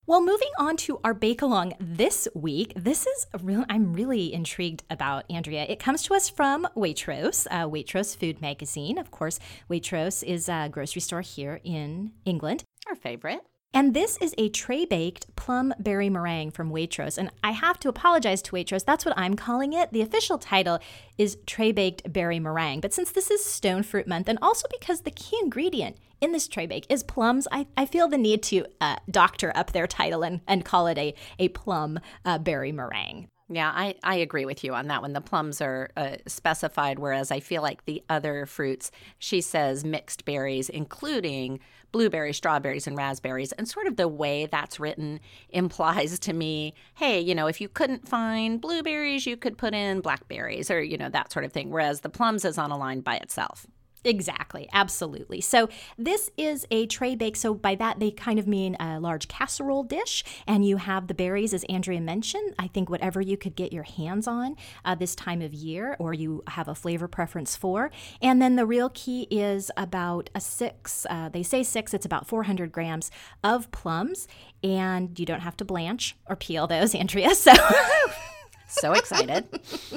Well, 0.07 0.21
moving 0.21 0.51
on 0.59 0.77
to 0.79 1.01
our 1.03 1.15
bake 1.15 1.41
along 1.41 1.73
this 1.81 2.29
week, 2.35 2.75
this 2.77 3.07
is 3.07 3.27
real. 3.41 3.65
I'm 3.71 3.95
really 3.95 4.35
intrigued 4.35 4.83
about 4.91 5.25
Andrea. 5.31 5.65
It 5.67 5.79
comes 5.79 6.03
to 6.03 6.15
us 6.15 6.29
from 6.29 6.69
Waitrose, 6.77 7.47
uh, 7.51 7.67
Waitrose 7.67 8.15
Food 8.15 8.43
Magazine. 8.43 8.99
Of 8.99 9.11
course, 9.11 9.41
Waitrose 9.71 10.23
is 10.23 10.47
a 10.47 10.69
grocery 10.71 11.01
store 11.01 11.23
here 11.23 11.59
in 11.65 12.13
England. 12.27 12.65
Our 12.87 12.97
favorite. 12.97 13.41
And 13.75 13.93
this 13.93 14.17
is 14.19 14.37
a 14.39 14.49
tray 14.51 14.85
baked 14.85 15.35
plum 15.35 15.75
berry 15.81 16.09
meringue 16.09 16.53
from 16.53 16.71
Waitrose. 16.71 17.19
And 17.19 17.33
I 17.43 17.51
have 17.51 17.81
to 17.81 17.89
apologize 17.89 18.41
to 18.43 18.53
Waitrose. 18.53 18.85
That's 18.85 19.05
what 19.05 19.19
I'm 19.19 19.35
calling 19.35 19.73
it. 19.73 19.93
The 19.93 20.01
official 20.01 20.39
title 20.39 20.79
is 21.19 21.39
tray 21.45 21.73
baked 21.73 22.13
berry 22.13 22.39
meringue. 22.39 22.81
But 22.81 22.95
since 22.95 23.11
this 23.11 23.33
is 23.33 23.45
stone 23.45 23.83
fruit 23.83 24.07
month, 24.07 24.29
and 24.29 24.39
also 24.41 24.69
because 24.71 25.01
the 25.01 25.11
key 25.11 25.39
ingredient 25.43 25.97
in 26.21 26.31
this 26.31 26.47
tray 26.47 26.67
bake 26.67 26.87
is 26.89 27.03
plums, 27.03 27.49
I, 27.51 27.67
I 27.77 27.85
feel 27.85 28.07
the 28.07 28.17
need 28.17 28.45
to 28.45 28.65
uh, 28.81 28.97
doctor 29.11 29.53
up 29.57 29.73
their 29.73 29.89
title 29.89 30.23
and, 30.23 30.41
and 30.47 30.65
call 30.65 30.87
it 30.87 30.97
a, 30.97 31.13
a 31.41 31.49
plum 31.49 31.99
uh, 32.25 32.39
berry 32.39 32.71
meringue. 32.71 33.29
Yeah, 33.51 33.71
I, 33.75 33.95
I 34.03 34.17
agree 34.17 34.47
with 34.47 34.65
you 34.65 34.75
on 34.75 34.87
that 34.89 35.03
one. 35.03 35.13
The 35.13 35.21
plums 35.21 35.61
are 35.61 35.91
uh, 35.99 36.17
specified, 36.27 36.99
whereas 36.99 37.31
I 37.31 37.41
feel 37.41 37.61
like 37.61 37.85
the 37.85 38.03
other 38.09 38.47
fruits, 38.47 38.91
she 39.19 39.43
says 39.43 39.85
mixed 39.85 40.25
berries, 40.25 40.71
including 40.71 41.61
blueberries, 41.93 42.39
strawberries, 42.39 42.87
and 42.87 42.97
raspberries. 42.97 43.53
And 43.53 43.69
sort 43.69 43.87
of 43.87 43.97
the 43.97 44.09
way 44.09 44.47
that's 44.47 44.81
written 44.81 45.21
implies 45.51 46.19
to 46.21 46.33
me, 46.33 46.73
hey, 46.95 47.21
you 47.21 47.35
know, 47.35 47.47
if 47.47 47.61
you 47.61 47.69
couldn't 47.69 48.09
find 48.09 48.63
blueberries, 48.63 49.27
you 49.27 49.37
could 49.37 49.59
put 49.59 49.75
in 49.75 50.01
blackberries 50.01 50.71
or, 50.71 50.83
you 50.83 50.97
know, 50.97 51.11
that 51.11 51.31
sort 51.31 51.45
of 51.45 51.53
thing. 51.53 51.71
Whereas 51.71 52.01
the 52.01 52.09
plums 52.09 52.47
is 52.47 52.57
on 52.57 52.71
a 52.71 52.79
line 52.79 53.01
by 53.01 53.17
itself. 53.17 53.67
Exactly, 54.05 54.69
absolutely. 54.73 55.41
So 55.41 55.69
this 55.97 56.31
is 56.37 56.67
a 56.71 56.87
tray 56.87 57.15
bake. 57.15 57.37
So 57.37 57.55
by 57.55 57.75
that 57.77 58.01
they 58.01 58.11
kind 58.11 58.39
of 58.39 58.47
mean 58.47 58.77
a 58.79 59.01
large 59.01 59.29
casserole 59.29 59.83
dish, 59.83 60.23
and 60.47 60.65
you 60.65 60.77
have 60.77 61.07
the 61.07 61.15
berries, 61.15 61.55
as 61.55 61.65
Andrea 61.65 62.01
mentioned. 62.01 62.55
I 62.59 62.69
think 62.69 62.91
whatever 62.91 63.21
you 63.21 63.37
could 63.37 63.57
get 63.57 63.73
your 63.73 63.85
hands 63.85 64.27
on 64.29 64.57
uh, 64.85 64.95
this 64.95 65.15
time 65.15 65.41
of 65.41 65.55
year, 65.55 65.97
or 65.99 66.13
you 66.13 66.43
have 66.49 66.69
a 66.69 66.75
flavor 66.75 67.09
preference 67.09 67.57
for. 67.57 67.91
And 68.21 68.43
then 68.43 68.57
the 68.57 68.67
real 68.67 68.91
key 68.91 69.23
is 69.31 69.71
about 69.77 70.29
a 70.35 70.41
six. 70.41 71.07
Uh, 71.09 71.31
they 71.31 71.43
say 71.43 71.63
six. 71.63 71.95
It's 71.95 72.07
about 72.07 72.27
400 72.27 72.73
grams 72.73 73.11
of 73.43 73.71
plums, 73.71 74.29
and 74.63 75.19
you 75.19 75.25
don't 75.25 75.41
have 75.41 75.57
to 75.59 75.65
blanch 75.65 76.17
or 76.27 76.37
peel 76.37 76.67
those, 76.67 76.95
Andrea. 77.05 77.35
So. 77.35 77.53
so 78.75 78.93
excited. 78.93 79.47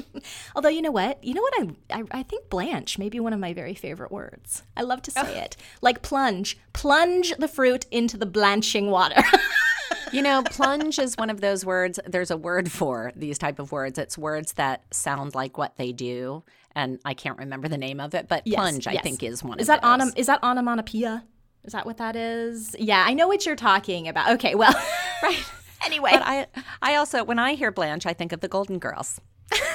Although 0.56 0.68
you 0.68 0.82
know 0.82 0.90
what, 0.90 1.22
you 1.22 1.34
know 1.34 1.42
what 1.42 1.54
I, 1.90 2.00
I, 2.00 2.04
I 2.20 2.22
think 2.22 2.48
blanch 2.48 2.98
may 2.98 3.08
be 3.08 3.20
one 3.20 3.32
of 3.32 3.40
my 3.40 3.52
very 3.52 3.74
favorite 3.74 4.10
words. 4.10 4.62
I 4.76 4.82
love 4.82 5.02
to 5.02 5.10
say 5.10 5.20
oh. 5.38 5.40
it 5.40 5.56
like 5.82 6.02
plunge, 6.02 6.58
plunge 6.72 7.34
the 7.36 7.48
fruit 7.48 7.86
into 7.90 8.16
the 8.16 8.26
blanching 8.26 8.90
water. 8.90 9.22
you 10.12 10.22
know, 10.22 10.42
plunge 10.42 10.98
is 10.98 11.16
one 11.16 11.30
of 11.30 11.40
those 11.40 11.64
words. 11.64 11.98
There's 12.06 12.30
a 12.30 12.36
word 12.36 12.70
for 12.70 13.12
these 13.16 13.38
type 13.38 13.58
of 13.58 13.72
words. 13.72 13.98
It's 13.98 14.16
words 14.16 14.52
that 14.54 14.82
sound 14.92 15.34
like 15.34 15.58
what 15.58 15.76
they 15.76 15.92
do, 15.92 16.44
and 16.74 16.98
I 17.04 17.14
can't 17.14 17.38
remember 17.38 17.68
the 17.68 17.78
name 17.78 18.00
of 18.00 18.14
it. 18.14 18.28
But 18.28 18.46
yes, 18.46 18.56
plunge, 18.56 18.86
yes. 18.86 18.96
I 18.96 19.02
think, 19.02 19.22
is 19.22 19.42
one. 19.42 19.58
Is 19.58 19.68
of 19.68 19.80
that 19.80 19.82
onom- 19.82 20.16
Is 20.16 20.26
that 20.26 20.42
onomatopoeia? 20.42 21.24
Is 21.64 21.72
that 21.72 21.84
what 21.84 21.98
that 21.98 22.16
is? 22.16 22.74
Yeah, 22.78 23.04
I 23.06 23.14
know 23.14 23.28
what 23.28 23.44
you're 23.44 23.56
talking 23.56 24.08
about. 24.08 24.32
Okay, 24.32 24.54
well, 24.54 24.74
right. 25.22 25.44
Anyway, 25.84 26.10
but 26.12 26.22
I 26.24 26.46
I 26.82 26.94
also 26.96 27.24
when 27.24 27.38
I 27.38 27.54
hear 27.54 27.70
Blanche, 27.70 28.06
I 28.06 28.12
think 28.12 28.32
of 28.32 28.40
the 28.40 28.48
Golden 28.48 28.78
Girls. 28.78 29.20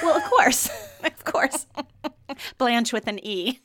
Well, 0.02 0.16
of 0.16 0.24
course, 0.24 0.68
of 1.04 1.24
course, 1.24 1.66
Blanche 2.58 2.92
with 2.92 3.06
an 3.08 3.18
E. 3.24 3.60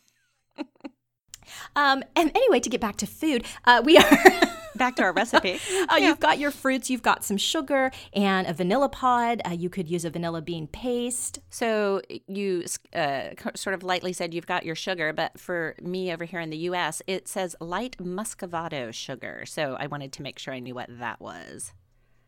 Um, 1.76 2.04
and 2.16 2.32
anyway, 2.36 2.60
to 2.60 2.70
get 2.70 2.82
back 2.82 2.98
to 2.98 3.08
food, 3.08 3.46
uh, 3.66 3.82
we 3.84 3.98
are 3.98 4.04
back 4.76 4.96
to 4.98 5.04
our 5.04 5.14
recipe. 5.14 5.54
uh, 5.54 5.96
yeah. 5.98 5.98
You've 5.98 6.20
got 6.20 6.40
your 6.40 6.52
fruits, 6.52 6.90
you've 6.90 7.02
got 7.02 7.24
some 7.24 7.38
sugar 7.38 7.92
and 8.14 8.48
a 8.48 8.54
vanilla 8.54 8.90
pod. 8.90 9.42
Uh, 9.46 9.52
you 9.52 9.70
could 9.70 9.88
use 9.90 10.06
a 10.06 10.10
vanilla 10.10 10.42
bean 10.42 10.68
paste. 10.68 11.40
So 11.50 12.02
you 12.28 12.66
uh, 12.94 13.30
sort 13.56 13.74
of 13.74 13.84
lightly 13.84 14.14
said 14.14 14.34
you've 14.34 14.48
got 14.48 14.66
your 14.66 14.76
sugar, 14.76 15.14
but 15.14 15.40
for 15.40 15.76
me 15.82 16.12
over 16.12 16.26
here 16.26 16.40
in 16.40 16.50
the 16.50 16.58
U.S., 16.58 17.02
it 17.08 17.28
says 17.28 17.56
light 17.60 17.98
muscovado 17.98 18.94
sugar. 18.94 19.44
So 19.46 19.76
I 19.80 19.88
wanted 19.88 20.12
to 20.14 20.22
make 20.24 20.40
sure 20.40 20.54
I 20.54 20.60
knew 20.60 20.76
what 20.76 20.90
that 21.00 21.20
was. 21.20 21.74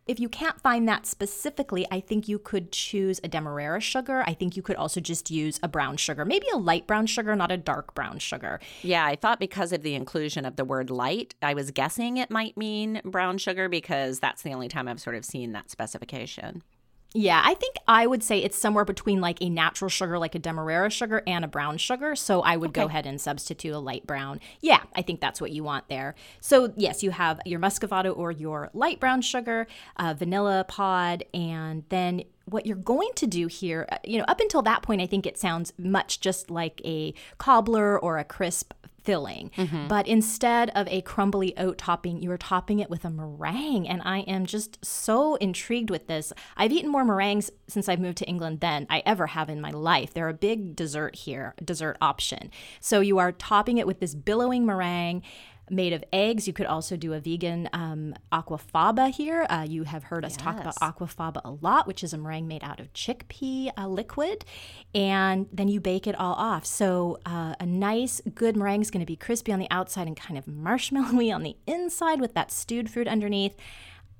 If 0.07 0.19
you 0.19 0.29
can't 0.29 0.59
find 0.59 0.87
that 0.87 1.05
specifically, 1.05 1.85
I 1.91 1.99
think 1.99 2.27
you 2.27 2.39
could 2.39 2.71
choose 2.71 3.21
a 3.23 3.27
demerara 3.27 3.79
sugar. 3.79 4.23
I 4.25 4.33
think 4.33 4.57
you 4.57 4.63
could 4.63 4.75
also 4.75 4.99
just 4.99 5.29
use 5.29 5.59
a 5.61 5.67
brown 5.67 5.95
sugar, 5.97 6.25
maybe 6.25 6.47
a 6.51 6.57
light 6.57 6.87
brown 6.87 7.05
sugar, 7.05 7.35
not 7.35 7.51
a 7.51 7.57
dark 7.57 7.93
brown 7.93 8.17
sugar. 8.17 8.59
Yeah, 8.81 9.05
I 9.05 9.15
thought 9.15 9.39
because 9.39 9.71
of 9.71 9.83
the 9.83 9.93
inclusion 9.93 10.43
of 10.43 10.55
the 10.55 10.65
word 10.65 10.89
light, 10.89 11.35
I 11.41 11.53
was 11.53 11.69
guessing 11.69 12.17
it 12.17 12.31
might 12.31 12.57
mean 12.57 13.01
brown 13.05 13.37
sugar 13.37 13.69
because 13.69 14.19
that's 14.19 14.41
the 14.41 14.53
only 14.53 14.67
time 14.67 14.87
I've 14.87 14.99
sort 14.99 15.15
of 15.15 15.23
seen 15.23 15.51
that 15.51 15.69
specification. 15.69 16.63
Yeah, 17.13 17.41
I 17.43 17.55
think 17.55 17.75
I 17.87 18.07
would 18.07 18.23
say 18.23 18.39
it's 18.39 18.57
somewhere 18.57 18.85
between 18.85 19.19
like 19.19 19.41
a 19.41 19.49
natural 19.49 19.89
sugar, 19.89 20.17
like 20.17 20.33
a 20.33 20.39
demerara 20.39 20.89
sugar, 20.89 21.21
and 21.27 21.43
a 21.43 21.47
brown 21.47 21.77
sugar. 21.77 22.15
So 22.15 22.41
I 22.41 22.55
would 22.55 22.69
okay. 22.69 22.81
go 22.81 22.87
ahead 22.87 23.05
and 23.05 23.19
substitute 23.19 23.73
a 23.73 23.79
light 23.79 24.07
brown. 24.07 24.39
Yeah, 24.61 24.83
I 24.95 25.01
think 25.01 25.19
that's 25.19 25.41
what 25.41 25.51
you 25.51 25.63
want 25.63 25.89
there. 25.89 26.15
So, 26.39 26.73
yes, 26.77 27.03
you 27.03 27.11
have 27.11 27.41
your 27.45 27.59
muscovado 27.59 28.17
or 28.17 28.31
your 28.31 28.69
light 28.73 29.01
brown 29.01 29.21
sugar, 29.21 29.67
uh, 29.97 30.13
vanilla 30.17 30.65
pod, 30.67 31.25
and 31.33 31.83
then 31.89 32.23
what 32.51 32.65
you're 32.65 32.75
going 32.75 33.09
to 33.15 33.27
do 33.27 33.47
here, 33.47 33.87
uh, 33.91 33.97
you 34.03 34.17
know, 34.17 34.25
up 34.27 34.39
until 34.39 34.61
that 34.61 34.83
point, 34.83 35.01
I 35.01 35.07
think 35.07 35.25
it 35.25 35.37
sounds 35.37 35.73
much 35.77 36.19
just 36.19 36.51
like 36.51 36.81
a 36.85 37.13
cobbler 37.37 37.97
or 37.97 38.17
a 38.17 38.23
crisp 38.23 38.73
filling. 39.03 39.49
Mm-hmm. 39.57 39.87
But 39.87 40.07
instead 40.07 40.69
of 40.71 40.87
a 40.87 41.01
crumbly 41.01 41.57
oat 41.57 41.77
topping, 41.77 42.21
you 42.21 42.31
are 42.31 42.37
topping 42.37 42.79
it 42.79 42.89
with 42.89 43.03
a 43.03 43.09
meringue. 43.09 43.87
And 43.87 44.01
I 44.03 44.19
am 44.19 44.45
just 44.45 44.83
so 44.85 45.35
intrigued 45.35 45.89
with 45.89 46.07
this. 46.07 46.31
I've 46.55 46.71
eaten 46.71 46.91
more 46.91 47.03
meringues 47.03 47.49
since 47.67 47.89
I've 47.89 47.99
moved 47.99 48.19
to 48.19 48.27
England 48.27 48.59
than 48.59 48.85
I 48.89 49.01
ever 49.05 49.27
have 49.27 49.49
in 49.49 49.61
my 49.61 49.71
life. 49.71 50.13
They're 50.13 50.29
a 50.29 50.33
big 50.33 50.75
dessert 50.75 51.15
here, 51.15 51.55
dessert 51.63 51.97
option. 51.99 52.51
So 52.79 52.99
you 52.99 53.17
are 53.17 53.31
topping 53.31 53.77
it 53.77 53.87
with 53.87 53.99
this 53.99 54.13
billowing 54.13 54.65
meringue 54.65 55.23
made 55.71 55.93
of 55.93 56.03
eggs. 56.11 56.47
You 56.47 56.53
could 56.53 56.65
also 56.65 56.97
do 56.97 57.13
a 57.13 57.19
vegan 57.19 57.69
um, 57.73 58.13
aquafaba 58.31 59.09
here. 59.09 59.47
Uh, 59.49 59.65
you 59.67 59.83
have 59.83 60.03
heard 60.03 60.25
us 60.25 60.33
yes. 60.33 60.41
talk 60.41 60.59
about 60.59 60.75
aquafaba 60.75 61.41
a 61.43 61.51
lot, 61.51 61.87
which 61.87 62.03
is 62.03 62.13
a 62.13 62.17
meringue 62.17 62.47
made 62.47 62.63
out 62.63 62.79
of 62.79 62.91
chickpea 62.93 63.71
uh, 63.77 63.87
liquid. 63.87 64.45
And 64.93 65.47
then 65.51 65.67
you 65.67 65.79
bake 65.79 66.05
it 66.05 66.15
all 66.19 66.35
off. 66.35 66.65
So 66.65 67.19
uh, 67.25 67.55
a 67.59 67.65
nice, 67.65 68.21
good 68.35 68.55
meringue 68.55 68.81
is 68.81 68.91
going 68.91 69.01
to 69.01 69.05
be 69.05 69.15
crispy 69.15 69.51
on 69.51 69.59
the 69.59 69.71
outside 69.71 70.07
and 70.07 70.17
kind 70.17 70.37
of 70.37 70.45
marshmallowy 70.45 71.33
on 71.33 71.43
the 71.43 71.55
inside 71.65 72.19
with 72.19 72.33
that 72.33 72.51
stewed 72.51 72.89
fruit 72.89 73.07
underneath. 73.07 73.55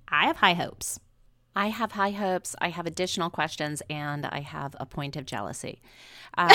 I 0.08 0.26
have 0.26 0.38
high 0.38 0.54
hopes. 0.54 1.00
I 1.56 1.68
have 1.68 1.94
high 1.94 2.12
hopes. 2.12 2.56
I 2.62 2.70
have 2.70 2.86
additional 2.86 3.30
questions, 3.30 3.82
and 3.90 4.26
I 4.26 4.40
have 4.40 4.76
a 4.80 4.86
point 4.86 5.16
of 5.16 5.26
jealousy. 5.26 5.82
Um, 6.38 6.50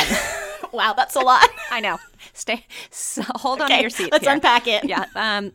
wow, 0.72 0.92
that's 0.92 1.16
a 1.16 1.20
lot. 1.20 1.48
I 1.70 1.80
know. 1.80 1.98
Stay. 2.32 2.64
So 2.90 3.22
hold 3.22 3.60
okay, 3.60 3.64
on 3.64 3.78
to 3.78 3.80
your 3.82 3.90
seat. 3.90 4.12
Let's 4.12 4.24
here. 4.24 4.34
unpack 4.34 4.66
it. 4.66 4.84
Yeah. 4.84 5.04
Um, 5.14 5.52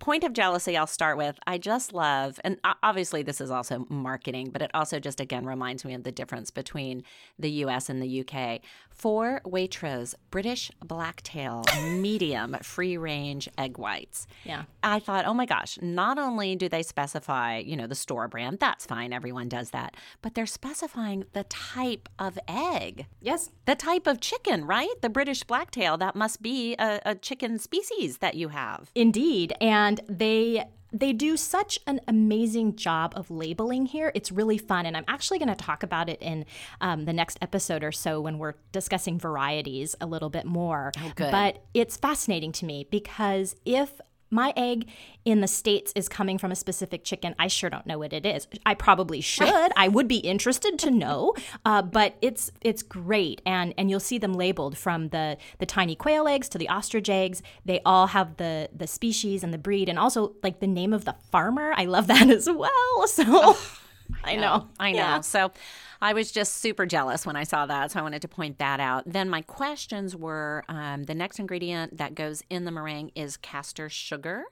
point 0.00 0.24
of 0.24 0.32
jealousy 0.32 0.76
I'll 0.76 0.86
start 0.86 1.16
with. 1.16 1.38
I 1.46 1.58
just 1.58 1.92
love, 1.92 2.40
and 2.42 2.58
obviously 2.82 3.22
this 3.22 3.40
is 3.40 3.50
also 3.50 3.86
marketing, 3.88 4.50
but 4.50 4.62
it 4.62 4.70
also 4.74 4.98
just 4.98 5.20
again 5.20 5.46
reminds 5.46 5.84
me 5.84 5.94
of 5.94 6.02
the 6.02 6.10
difference 6.10 6.50
between 6.50 7.04
the 7.38 7.50
US 7.64 7.88
and 7.88 8.02
the 8.02 8.24
UK. 8.24 8.60
For 8.90 9.40
Waitrose 9.46 10.14
British 10.30 10.70
Blacktail 10.84 11.64
medium 11.90 12.56
free 12.62 12.96
range 12.96 13.48
egg 13.56 13.78
whites. 13.78 14.26
Yeah. 14.44 14.64
I 14.82 14.98
thought, 14.98 15.26
oh 15.26 15.34
my 15.34 15.46
gosh, 15.46 15.78
not 15.80 16.18
only 16.18 16.56
do 16.56 16.68
they 16.68 16.82
specify, 16.82 17.58
you 17.58 17.76
know, 17.76 17.86
the 17.86 17.94
store 17.94 18.28
brand, 18.28 18.58
that's 18.58 18.86
fine, 18.86 19.12
everyone 19.12 19.48
does 19.48 19.70
that, 19.70 19.96
but 20.22 20.34
they're 20.34 20.46
specifying 20.46 21.24
the 21.32 21.44
type 21.44 22.08
of 22.18 22.38
egg. 22.48 23.06
Yes. 23.20 23.50
The 23.66 23.74
type 23.74 24.06
of 24.06 24.20
chicken, 24.20 24.66
right? 24.66 24.88
The 25.00 25.08
British 25.08 25.44
Blacktail, 25.44 25.96
that 25.98 26.16
must 26.16 26.42
be 26.42 26.74
a, 26.78 27.00
a 27.04 27.14
chicken 27.14 27.58
species 27.58 28.18
that 28.18 28.34
you 28.34 28.48
have. 28.48 28.90
Indeed. 28.94 29.52
And 29.60 29.89
and 29.90 30.00
they 30.08 30.64
they 30.92 31.12
do 31.12 31.36
such 31.36 31.78
an 31.86 32.00
amazing 32.08 32.74
job 32.74 33.12
of 33.16 33.30
labeling 33.30 33.86
here. 33.86 34.10
It's 34.14 34.32
really 34.32 34.58
fun. 34.58 34.86
And 34.86 34.96
I'm 34.96 35.04
actually 35.06 35.38
going 35.38 35.48
to 35.48 35.54
talk 35.54 35.84
about 35.84 36.08
it 36.08 36.20
in 36.20 36.44
um, 36.80 37.04
the 37.04 37.12
next 37.12 37.38
episode 37.40 37.84
or 37.84 37.92
so 37.92 38.20
when 38.20 38.38
we're 38.38 38.54
discussing 38.72 39.16
varieties 39.16 39.94
a 40.00 40.06
little 40.06 40.30
bit 40.30 40.46
more. 40.46 40.90
Oh. 40.98 41.12
But 41.16 41.62
it's 41.74 41.96
fascinating 41.96 42.50
to 42.52 42.64
me 42.64 42.88
because 42.90 43.54
if 43.64 44.00
my 44.30 44.52
egg 44.56 44.88
in 45.24 45.40
the 45.40 45.48
states 45.48 45.92
is 45.94 46.08
coming 46.08 46.38
from 46.38 46.50
a 46.50 46.56
specific 46.56 47.04
chicken 47.04 47.34
i 47.38 47.46
sure 47.46 47.70
don't 47.70 47.86
know 47.86 47.98
what 47.98 48.12
it 48.12 48.26
is. 48.26 48.46
I 48.66 48.74
probably 48.74 49.20
should. 49.34 49.72
I 49.76 49.88
would 49.88 50.08
be 50.08 50.18
interested 50.18 50.78
to 50.80 50.90
know. 50.90 51.34
Uh, 51.64 51.82
but 51.82 52.16
it's 52.20 52.50
it's 52.60 52.82
great. 52.82 53.40
And 53.46 53.74
and 53.76 53.90
you'll 53.90 54.00
see 54.00 54.18
them 54.18 54.32
labeled 54.32 54.76
from 54.76 55.08
the 55.08 55.36
the 55.58 55.66
tiny 55.66 55.94
quail 55.94 56.26
eggs 56.28 56.48
to 56.50 56.58
the 56.58 56.68
ostrich 56.68 57.08
eggs. 57.08 57.42
They 57.64 57.80
all 57.84 58.08
have 58.08 58.36
the 58.36 58.68
the 58.74 58.86
species 58.86 59.42
and 59.42 59.52
the 59.52 59.58
breed 59.58 59.88
and 59.88 59.98
also 59.98 60.34
like 60.42 60.60
the 60.60 60.66
name 60.66 60.92
of 60.92 61.04
the 61.04 61.14
farmer. 61.30 61.72
I 61.76 61.84
love 61.84 62.06
that 62.08 62.28
as 62.38 62.48
well. 62.48 63.06
So 63.06 63.24
oh, 63.26 63.78
i 64.24 64.36
know. 64.36 64.68
I 64.78 64.92
know. 64.92 64.98
Yeah. 64.98 65.20
so 65.20 65.52
I 66.02 66.12
was 66.14 66.32
just 66.32 66.54
super 66.54 66.86
jealous 66.86 67.26
when 67.26 67.36
I 67.36 67.44
saw 67.44 67.66
that, 67.66 67.90
so 67.90 68.00
I 68.00 68.02
wanted 68.02 68.22
to 68.22 68.28
point 68.28 68.58
that 68.58 68.80
out. 68.80 69.04
Then 69.06 69.28
my 69.28 69.42
questions 69.42 70.16
were 70.16 70.64
um, 70.68 71.04
the 71.04 71.14
next 71.14 71.38
ingredient 71.38 71.98
that 71.98 72.14
goes 72.14 72.42
in 72.48 72.64
the 72.64 72.70
meringue 72.70 73.10
is 73.14 73.36
castor 73.36 73.88
sugar. 73.88 74.44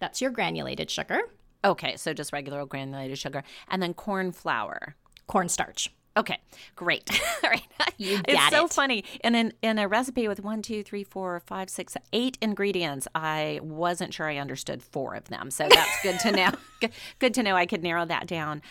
That's 0.00 0.20
your 0.20 0.30
granulated 0.30 0.90
sugar. 0.90 1.20
Okay, 1.64 1.96
so 1.96 2.12
just 2.12 2.32
regular 2.32 2.64
granulated 2.66 3.18
sugar, 3.18 3.44
and 3.68 3.82
then 3.82 3.94
corn 3.94 4.32
flour, 4.32 4.96
cornstarch. 5.26 5.90
Okay, 6.16 6.38
great. 6.74 7.10
All 7.44 7.50
right, 7.50 7.62
you 7.98 8.16
got 8.16 8.28
it's 8.28 8.46
it. 8.46 8.50
so 8.50 8.68
funny. 8.68 9.04
And 9.22 9.36
in 9.36 9.52
in 9.62 9.78
a 9.78 9.86
recipe 9.86 10.28
with 10.28 10.40
one, 10.42 10.62
two, 10.62 10.82
three, 10.82 11.04
four, 11.04 11.38
five, 11.40 11.68
six, 11.68 11.96
eight 12.12 12.38
ingredients, 12.40 13.06
I 13.14 13.60
wasn't 13.62 14.14
sure 14.14 14.28
I 14.28 14.38
understood 14.38 14.82
four 14.82 15.14
of 15.14 15.28
them. 15.28 15.50
So 15.50 15.68
that's 15.68 16.02
good 16.02 16.18
to 16.20 16.32
know. 16.32 16.50
good 17.18 17.34
to 17.34 17.42
know 17.42 17.54
I 17.54 17.66
could 17.66 17.82
narrow 17.82 18.06
that 18.06 18.26
down. 18.26 18.62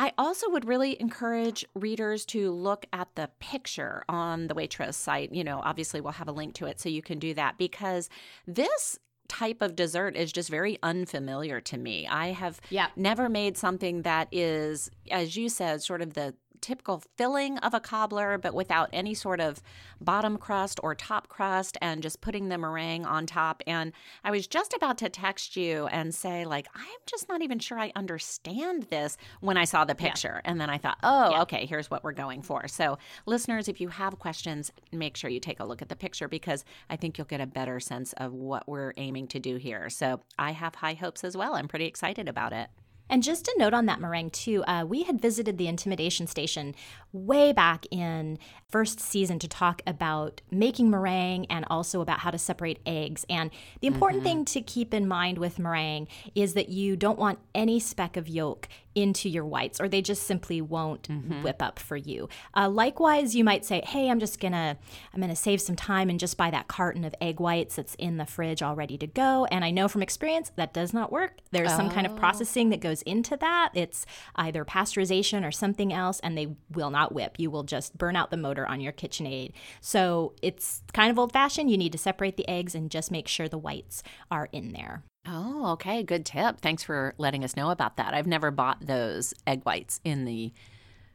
I 0.00 0.14
also 0.16 0.48
would 0.48 0.66
really 0.66 0.98
encourage 0.98 1.62
readers 1.74 2.24
to 2.26 2.50
look 2.52 2.86
at 2.90 3.08
the 3.16 3.28
picture 3.38 4.02
on 4.08 4.46
the 4.46 4.54
Waitrose 4.54 4.94
site. 4.94 5.30
You 5.30 5.44
know, 5.44 5.60
obviously, 5.62 6.00
we'll 6.00 6.14
have 6.14 6.26
a 6.26 6.32
link 6.32 6.54
to 6.54 6.64
it 6.64 6.80
so 6.80 6.88
you 6.88 7.02
can 7.02 7.18
do 7.18 7.34
that 7.34 7.58
because 7.58 8.08
this 8.46 8.98
type 9.28 9.60
of 9.60 9.76
dessert 9.76 10.16
is 10.16 10.32
just 10.32 10.48
very 10.48 10.78
unfamiliar 10.82 11.60
to 11.60 11.76
me. 11.76 12.06
I 12.06 12.28
have 12.28 12.62
yeah. 12.70 12.86
never 12.96 13.28
made 13.28 13.58
something 13.58 14.00
that 14.02 14.28
is, 14.32 14.90
as 15.10 15.36
you 15.36 15.50
said, 15.50 15.82
sort 15.82 16.00
of 16.00 16.14
the 16.14 16.34
typical 16.60 17.02
filling 17.16 17.58
of 17.58 17.74
a 17.74 17.80
cobbler, 17.80 18.38
but 18.38 18.54
without 18.54 18.88
any 18.92 19.14
sort 19.14 19.40
of 19.40 19.62
bottom 20.00 20.36
crust 20.36 20.80
or 20.82 20.94
top 20.94 21.28
crust, 21.28 21.76
and 21.80 22.02
just 22.02 22.20
putting 22.20 22.48
the 22.48 22.58
meringue 22.58 23.04
on 23.04 23.26
top. 23.26 23.62
And 23.66 23.92
I 24.24 24.30
was 24.30 24.46
just 24.46 24.72
about 24.72 24.98
to 24.98 25.08
text 25.08 25.56
you 25.56 25.86
and 25.86 26.14
say, 26.14 26.44
like, 26.44 26.68
I'm 26.74 26.84
just 27.06 27.28
not 27.28 27.42
even 27.42 27.58
sure 27.58 27.78
I 27.78 27.92
understand 27.94 28.84
this 28.84 29.16
when 29.40 29.56
I 29.56 29.64
saw 29.64 29.84
the 29.84 29.94
picture. 29.94 30.40
Yeah. 30.44 30.50
And 30.50 30.60
then 30.60 30.70
I 30.70 30.78
thought, 30.78 30.98
oh, 31.02 31.30
yeah. 31.30 31.42
okay, 31.42 31.66
here's 31.66 31.90
what 31.90 32.04
we're 32.04 32.12
going 32.12 32.42
for. 32.42 32.68
So, 32.68 32.98
listeners, 33.26 33.68
if 33.68 33.80
you 33.80 33.88
have 33.88 34.18
questions, 34.18 34.72
make 34.92 35.16
sure 35.16 35.30
you 35.30 35.40
take 35.40 35.60
a 35.60 35.64
look 35.64 35.82
at 35.82 35.88
the 35.88 35.96
picture 35.96 36.28
because 36.28 36.64
I 36.88 36.96
think 36.96 37.18
you'll 37.18 37.26
get 37.26 37.40
a 37.40 37.46
better 37.46 37.80
sense 37.80 38.12
of 38.14 38.32
what 38.32 38.68
we're 38.68 38.92
aiming 38.96 39.28
to 39.28 39.38
do 39.38 39.56
here. 39.56 39.90
So, 39.90 40.20
I 40.38 40.52
have 40.52 40.74
high 40.74 40.94
hopes 40.94 41.24
as 41.24 41.36
well. 41.36 41.54
I'm 41.54 41.68
pretty 41.68 41.86
excited 41.86 42.28
about 42.28 42.52
it. 42.52 42.68
And 43.10 43.24
just 43.24 43.48
a 43.48 43.54
note 43.58 43.74
on 43.74 43.86
that 43.86 44.00
meringue, 44.00 44.30
too, 44.30 44.62
uh, 44.64 44.84
we 44.88 45.02
had 45.02 45.20
visited 45.20 45.58
the 45.58 45.66
Intimidation 45.66 46.28
Station 46.28 46.76
way 47.12 47.52
back 47.52 47.84
in 47.90 48.38
first 48.68 49.00
season 49.00 49.40
to 49.40 49.48
talk 49.48 49.82
about 49.84 50.40
making 50.50 50.90
meringue 50.90 51.44
and 51.46 51.64
also 51.68 52.00
about 52.00 52.20
how 52.20 52.30
to 52.30 52.38
separate 52.38 52.78
eggs. 52.86 53.26
And 53.28 53.50
the 53.80 53.88
important 53.88 54.22
mm-hmm. 54.22 54.32
thing 54.32 54.44
to 54.46 54.60
keep 54.62 54.94
in 54.94 55.08
mind 55.08 55.38
with 55.38 55.58
meringue 55.58 56.06
is 56.36 56.54
that 56.54 56.68
you 56.68 56.96
don't 56.96 57.18
want 57.18 57.40
any 57.52 57.80
speck 57.80 58.16
of 58.16 58.28
yolk 58.28 58.68
into 58.94 59.28
your 59.28 59.44
whites 59.44 59.80
or 59.80 59.88
they 59.88 60.02
just 60.02 60.24
simply 60.24 60.60
won't 60.60 61.08
mm-hmm. 61.08 61.42
whip 61.42 61.62
up 61.62 61.78
for 61.78 61.96
you. 61.96 62.28
Uh, 62.54 62.68
likewise 62.68 63.34
you 63.34 63.44
might 63.44 63.64
say 63.64 63.80
hey 63.86 64.10
i'm 64.10 64.18
just 64.18 64.40
gonna 64.40 64.76
i'm 65.14 65.20
gonna 65.20 65.36
save 65.36 65.60
some 65.60 65.76
time 65.76 66.10
and 66.10 66.18
just 66.18 66.36
buy 66.36 66.50
that 66.50 66.68
carton 66.68 67.04
of 67.04 67.14
egg 67.20 67.38
whites 67.40 67.76
that's 67.76 67.94
in 67.96 68.16
the 68.16 68.26
fridge 68.26 68.62
all 68.62 68.74
ready 68.74 68.98
to 68.98 69.06
go. 69.06 69.46
And 69.50 69.64
i 69.64 69.70
know 69.70 69.88
from 69.88 70.02
experience 70.02 70.50
that 70.56 70.72
does 70.72 70.92
not 70.92 71.12
work. 71.12 71.38
There's 71.50 71.72
oh. 71.72 71.76
some 71.76 71.90
kind 71.90 72.06
of 72.06 72.12
oh. 72.12 72.16
processing 72.16 72.70
that 72.70 72.80
goes 72.80 73.02
into 73.02 73.36
that. 73.36 73.70
It's 73.74 74.06
either 74.36 74.64
pasteurization 74.64 75.46
or 75.46 75.52
something 75.52 75.92
else 75.92 76.20
and 76.20 76.36
they 76.36 76.56
will 76.70 76.90
not 76.90 77.14
whip. 77.14 77.36
You 77.38 77.50
will 77.50 77.64
just 77.64 77.96
burn 77.96 78.16
out 78.16 78.30
the 78.30 78.36
motor 78.36 78.66
on 78.66 78.80
your 78.80 78.92
KitchenAid. 78.92 79.52
So 79.80 80.34
it's 80.42 80.82
kind 80.92 81.10
of 81.10 81.18
old 81.18 81.32
fashioned 81.32 81.70
you 81.70 81.78
need 81.78 81.92
to 81.92 81.98
separate 81.98 82.36
the 82.36 82.48
eggs 82.48 82.74
and 82.74 82.90
just 82.90 83.10
make 83.10 83.28
sure 83.28 83.48
the 83.48 83.58
whites 83.58 84.02
are 84.30 84.48
in 84.52 84.72
there 84.72 85.04
Oh, 85.26 85.72
okay. 85.72 86.02
Good 86.02 86.24
tip. 86.24 86.60
Thanks 86.60 86.82
for 86.82 87.14
letting 87.18 87.44
us 87.44 87.56
know 87.56 87.70
about 87.70 87.96
that. 87.98 88.14
I've 88.14 88.26
never 88.26 88.50
bought 88.50 88.84
those 88.84 89.34
egg 89.46 89.62
whites 89.64 90.00
in 90.04 90.24
the 90.24 90.52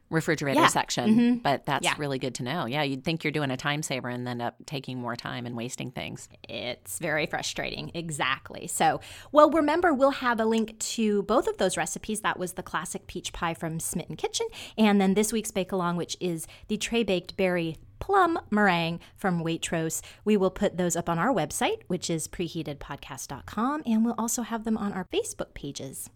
refrigerator 0.08 0.60
yeah. 0.60 0.68
section, 0.68 1.10
mm-hmm. 1.16 1.34
but 1.38 1.66
that's 1.66 1.84
yeah. 1.84 1.94
really 1.98 2.18
good 2.18 2.34
to 2.36 2.42
know. 2.44 2.66
Yeah, 2.66 2.82
you'd 2.82 3.02
think 3.02 3.24
you're 3.24 3.32
doing 3.32 3.50
a 3.50 3.56
time 3.56 3.82
saver 3.82 4.08
and 4.08 4.26
end 4.28 4.40
up 4.40 4.54
taking 4.64 5.00
more 5.00 5.16
time 5.16 5.46
and 5.46 5.56
wasting 5.56 5.90
things. 5.90 6.28
It's 6.48 6.98
very 6.98 7.26
frustrating. 7.26 7.90
Exactly. 7.94 8.68
So, 8.68 9.00
well, 9.32 9.50
remember, 9.50 9.92
we'll 9.92 10.12
have 10.12 10.38
a 10.38 10.44
link 10.44 10.78
to 10.78 11.22
both 11.24 11.48
of 11.48 11.58
those 11.58 11.76
recipes. 11.76 12.20
That 12.20 12.38
was 12.38 12.52
the 12.52 12.62
classic 12.62 13.08
peach 13.08 13.32
pie 13.32 13.54
from 13.54 13.80
Smitten 13.80 14.16
Kitchen, 14.16 14.46
and 14.78 15.00
then 15.00 15.14
this 15.14 15.32
week's 15.32 15.50
bake 15.50 15.72
along, 15.72 15.96
which 15.96 16.16
is 16.20 16.46
the 16.68 16.76
tray 16.76 17.02
baked 17.02 17.36
berry 17.36 17.76
plum 17.98 18.38
meringue 18.50 19.00
from 19.16 19.42
Waitrose. 19.44 20.02
We 20.24 20.36
will 20.36 20.50
put 20.50 20.76
those 20.76 20.96
up 20.96 21.08
on 21.08 21.18
our 21.18 21.32
website, 21.32 21.82
which 21.86 22.10
is 22.10 22.28
preheatedpodcast.com, 22.28 23.82
and 23.86 24.04
we'll 24.04 24.14
also 24.18 24.42
have 24.42 24.64
them 24.64 24.76
on 24.76 24.92
our 24.92 25.04
Facebook 25.04 25.54
pages. 25.54 26.10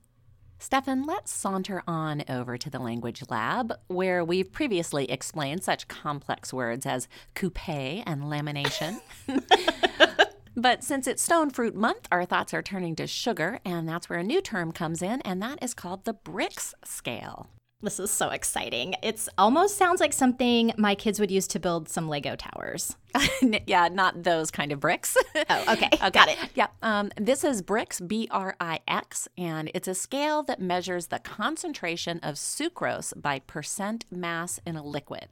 Stefan, 0.59 1.05
let's 1.07 1.33
saunter 1.33 1.83
on 1.87 2.23
over 2.29 2.59
to 2.59 2.69
the 2.69 2.79
language 2.79 3.23
lab, 3.31 3.73
where 3.89 4.23
we've 4.23 4.53
previously 4.53 5.11
explained 5.11 5.65
such 5.65 5.89
complex 5.89 6.53
words 6.53 6.85
as 6.85 7.09
coupe 7.35 7.69
and 7.69 8.25
lamination. 8.25 9.01
But 10.57 10.83
since 10.83 11.07
it's 11.07 11.23
stone 11.23 11.49
fruit 11.51 11.75
month, 11.75 12.07
our 12.11 12.25
thoughts 12.25 12.53
are 12.53 12.63
turning 12.63 12.97
to 12.97 13.07
sugar, 13.07 13.61
and 13.65 13.89
that's 13.89 14.11
where 14.11 14.19
a 14.19 14.25
new 14.25 14.43
term 14.43 14.73
comes 14.73 15.01
in, 15.01 15.21
and 15.23 15.41
that 15.41 15.63
is 15.63 15.75
called 15.75 16.05
the 16.05 16.13
Brix 16.13 16.75
scale. 16.85 17.49
This 17.83 17.99
is 17.99 18.11
so 18.11 18.29
exciting. 18.29 18.95
It's 19.03 19.29
almost 19.39 19.79
sounds 19.79 20.01
like 20.01 20.13
something 20.13 20.73
my 20.77 20.95
kids 20.95 21.19
would 21.19 21.31
use 21.31 21.47
to 21.49 21.59
build 21.59 21.89
some 21.89 22.11
Lego 22.11 22.37
towers. 22.37 22.95
yeah, 23.67 23.89
not 23.89 24.23
those 24.23 24.51
kind 24.51 24.71
of 24.71 24.81
bricks. 24.81 25.17
oh, 25.35 25.73
okay. 25.73 25.89
okay. 25.95 26.11
Got 26.11 26.29
it. 26.29 26.39
Yeah. 26.55 26.67
Um, 26.83 27.11
this 27.17 27.43
is 27.43 27.63
Brix, 27.63 28.07
B 28.07 28.29
R 28.31 28.55
I 28.61 28.81
X, 28.87 29.29
and 29.39 29.71
it's 29.75 29.89
a 29.89 29.95
scale 29.95 30.43
that 30.43 30.61
measures 30.61 31.07
the 31.07 31.21
concentration 31.21 32.21
of 32.23 32.35
sucrose 32.35 33.15
by 33.21 33.39
percent 33.39 34.05
mass 34.11 34.61
in 34.67 34.77
a 34.77 34.85
liquid. 34.85 35.29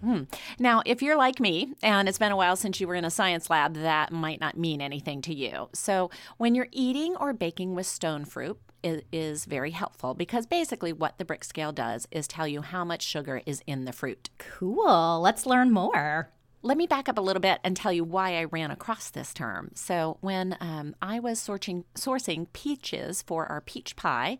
Hmm. 0.00 0.22
Now, 0.58 0.82
if 0.86 1.02
you're 1.02 1.16
like 1.16 1.40
me 1.40 1.74
and 1.82 2.08
it's 2.08 2.18
been 2.18 2.30
a 2.30 2.36
while 2.36 2.54
since 2.56 2.80
you 2.80 2.86
were 2.86 2.94
in 2.94 3.04
a 3.04 3.10
science 3.10 3.50
lab, 3.50 3.74
that 3.74 4.12
might 4.12 4.38
not 4.38 4.56
mean 4.56 4.80
anything 4.80 5.22
to 5.22 5.34
you. 5.34 5.68
So, 5.72 6.10
when 6.36 6.54
you're 6.54 6.68
eating 6.70 7.16
or 7.16 7.32
baking 7.32 7.74
with 7.74 7.86
stone 7.86 8.24
fruit, 8.24 8.60
is, 8.82 9.44
very 9.44 9.70
helpful 9.70 10.14
because 10.14 10.46
basically 10.46 10.92
what 10.92 11.18
the 11.18 11.24
Brix 11.24 11.44
scale 11.44 11.72
does 11.72 12.08
is 12.10 12.26
tell 12.26 12.48
you 12.48 12.62
how 12.62 12.84
much 12.84 13.02
sugar 13.02 13.42
is 13.46 13.62
in 13.66 13.84
the 13.84 13.92
fruit. 13.92 14.30
Cool. 14.38 15.20
Let's 15.20 15.46
learn 15.46 15.70
more. 15.70 16.30
Let 16.62 16.78
me 16.78 16.88
back 16.88 17.08
up 17.08 17.16
a 17.16 17.20
little 17.20 17.40
bit 17.40 17.60
and 17.62 17.76
tell 17.76 17.92
you 17.92 18.02
why 18.02 18.38
I 18.38 18.44
ran 18.44 18.72
across 18.72 19.10
this 19.10 19.32
term. 19.32 19.70
So, 19.74 20.16
when 20.20 20.56
um, 20.60 20.96
I 21.00 21.20
was 21.20 21.38
sourcing, 21.38 21.84
sourcing 21.94 22.48
peaches 22.52 23.22
for 23.22 23.46
our 23.46 23.60
peach 23.60 23.94
pie, 23.94 24.38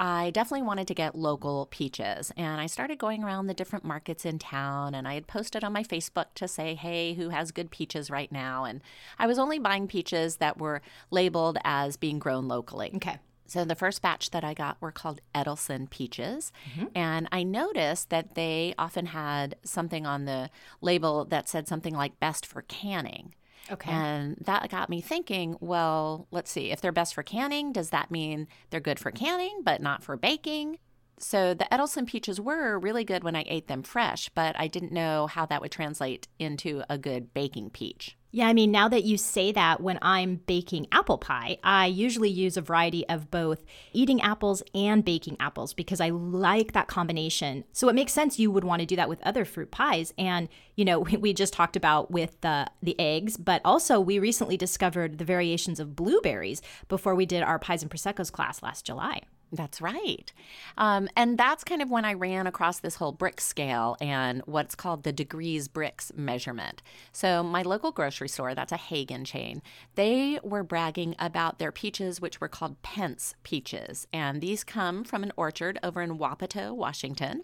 I 0.00 0.30
definitely 0.30 0.66
wanted 0.66 0.88
to 0.88 0.94
get 0.94 1.14
local 1.14 1.66
peaches. 1.70 2.32
And 2.36 2.60
I 2.60 2.66
started 2.66 2.98
going 2.98 3.22
around 3.22 3.46
the 3.46 3.54
different 3.54 3.84
markets 3.84 4.24
in 4.24 4.40
town, 4.40 4.96
and 4.96 5.06
I 5.06 5.14
had 5.14 5.28
posted 5.28 5.62
on 5.62 5.72
my 5.72 5.84
Facebook 5.84 6.34
to 6.36 6.48
say, 6.48 6.74
hey, 6.74 7.14
who 7.14 7.28
has 7.28 7.52
good 7.52 7.70
peaches 7.70 8.10
right 8.10 8.32
now? 8.32 8.64
And 8.64 8.80
I 9.16 9.28
was 9.28 9.38
only 9.38 9.60
buying 9.60 9.86
peaches 9.86 10.36
that 10.36 10.58
were 10.58 10.82
labeled 11.12 11.58
as 11.62 11.96
being 11.96 12.18
grown 12.18 12.48
locally. 12.48 12.90
Okay. 12.96 13.18
So 13.50 13.64
the 13.64 13.74
first 13.74 14.00
batch 14.00 14.30
that 14.30 14.44
I 14.44 14.54
got 14.54 14.80
were 14.80 14.92
called 14.92 15.20
Edelson 15.34 15.90
peaches, 15.90 16.52
mm-hmm. 16.70 16.86
and 16.94 17.26
I 17.32 17.42
noticed 17.42 18.08
that 18.10 18.36
they 18.36 18.76
often 18.78 19.06
had 19.06 19.56
something 19.64 20.06
on 20.06 20.24
the 20.24 20.50
label 20.80 21.24
that 21.24 21.48
said 21.48 21.66
something 21.66 21.92
like 21.92 22.20
best 22.20 22.46
for 22.46 22.62
canning. 22.62 23.34
Okay. 23.68 23.90
And 23.90 24.36
that 24.40 24.70
got 24.70 24.88
me 24.88 25.00
thinking, 25.00 25.56
well, 25.58 26.28
let's 26.30 26.48
see, 26.48 26.70
if 26.70 26.80
they're 26.80 26.92
best 26.92 27.12
for 27.12 27.24
canning, 27.24 27.72
does 27.72 27.90
that 27.90 28.12
mean 28.12 28.46
they're 28.70 28.78
good 28.78 29.00
for 29.00 29.10
canning 29.10 29.62
but 29.64 29.82
not 29.82 30.04
for 30.04 30.16
baking? 30.16 30.78
So 31.18 31.52
the 31.52 31.66
Edelson 31.72 32.06
peaches 32.06 32.40
were 32.40 32.78
really 32.78 33.02
good 33.02 33.24
when 33.24 33.34
I 33.34 33.44
ate 33.48 33.66
them 33.66 33.82
fresh, 33.82 34.28
but 34.28 34.54
I 34.60 34.68
didn't 34.68 34.92
know 34.92 35.26
how 35.26 35.44
that 35.46 35.60
would 35.60 35.72
translate 35.72 36.28
into 36.38 36.84
a 36.88 36.96
good 36.96 37.34
baking 37.34 37.70
peach. 37.70 38.16
Yeah, 38.32 38.46
I 38.46 38.52
mean, 38.52 38.70
now 38.70 38.88
that 38.88 39.02
you 39.02 39.16
say 39.16 39.50
that, 39.52 39.80
when 39.80 39.98
I'm 40.02 40.36
baking 40.46 40.86
apple 40.92 41.18
pie, 41.18 41.58
I 41.64 41.86
usually 41.86 42.30
use 42.30 42.56
a 42.56 42.60
variety 42.60 43.08
of 43.08 43.28
both 43.28 43.64
eating 43.92 44.20
apples 44.20 44.62
and 44.72 45.04
baking 45.04 45.36
apples 45.40 45.74
because 45.74 46.00
I 46.00 46.10
like 46.10 46.72
that 46.72 46.86
combination. 46.86 47.64
So 47.72 47.88
it 47.88 47.96
makes 47.96 48.12
sense 48.12 48.38
you 48.38 48.52
would 48.52 48.62
want 48.62 48.80
to 48.80 48.86
do 48.86 48.94
that 48.96 49.08
with 49.08 49.20
other 49.22 49.44
fruit 49.44 49.72
pies. 49.72 50.14
And, 50.16 50.48
you 50.76 50.84
know, 50.84 51.00
we 51.20 51.32
just 51.32 51.52
talked 51.52 51.74
about 51.74 52.12
with 52.12 52.40
the, 52.40 52.68
the 52.80 52.98
eggs, 53.00 53.36
but 53.36 53.60
also 53.64 53.98
we 53.98 54.20
recently 54.20 54.56
discovered 54.56 55.18
the 55.18 55.24
variations 55.24 55.80
of 55.80 55.96
blueberries 55.96 56.62
before 56.86 57.16
we 57.16 57.26
did 57.26 57.42
our 57.42 57.58
Pies 57.58 57.82
and 57.82 57.90
Prosecco's 57.90 58.30
class 58.30 58.62
last 58.62 58.86
July. 58.86 59.22
That's 59.52 59.80
right. 59.80 60.32
Um, 60.78 61.08
and 61.16 61.36
that's 61.36 61.64
kind 61.64 61.82
of 61.82 61.90
when 61.90 62.04
I 62.04 62.12
ran 62.12 62.46
across 62.46 62.78
this 62.78 62.96
whole 62.96 63.12
Brix 63.12 63.40
scale 63.40 63.96
and 64.00 64.42
what's 64.46 64.76
called 64.76 65.02
the 65.02 65.12
degrees 65.12 65.66
Brix 65.66 66.16
measurement. 66.16 66.82
So, 67.12 67.42
my 67.42 67.62
local 67.62 67.90
grocery 67.90 68.28
store, 68.28 68.54
that's 68.54 68.70
a 68.70 68.76
Haggen 68.76 69.26
chain, 69.26 69.60
they 69.96 70.38
were 70.44 70.62
bragging 70.62 71.16
about 71.18 71.58
their 71.58 71.72
peaches, 71.72 72.20
which 72.20 72.40
were 72.40 72.48
called 72.48 72.80
Pence 72.82 73.34
peaches. 73.42 74.06
And 74.12 74.40
these 74.40 74.62
come 74.62 75.02
from 75.02 75.24
an 75.24 75.32
orchard 75.36 75.80
over 75.82 76.00
in 76.00 76.18
Wapato, 76.18 76.72
Washington. 76.72 77.42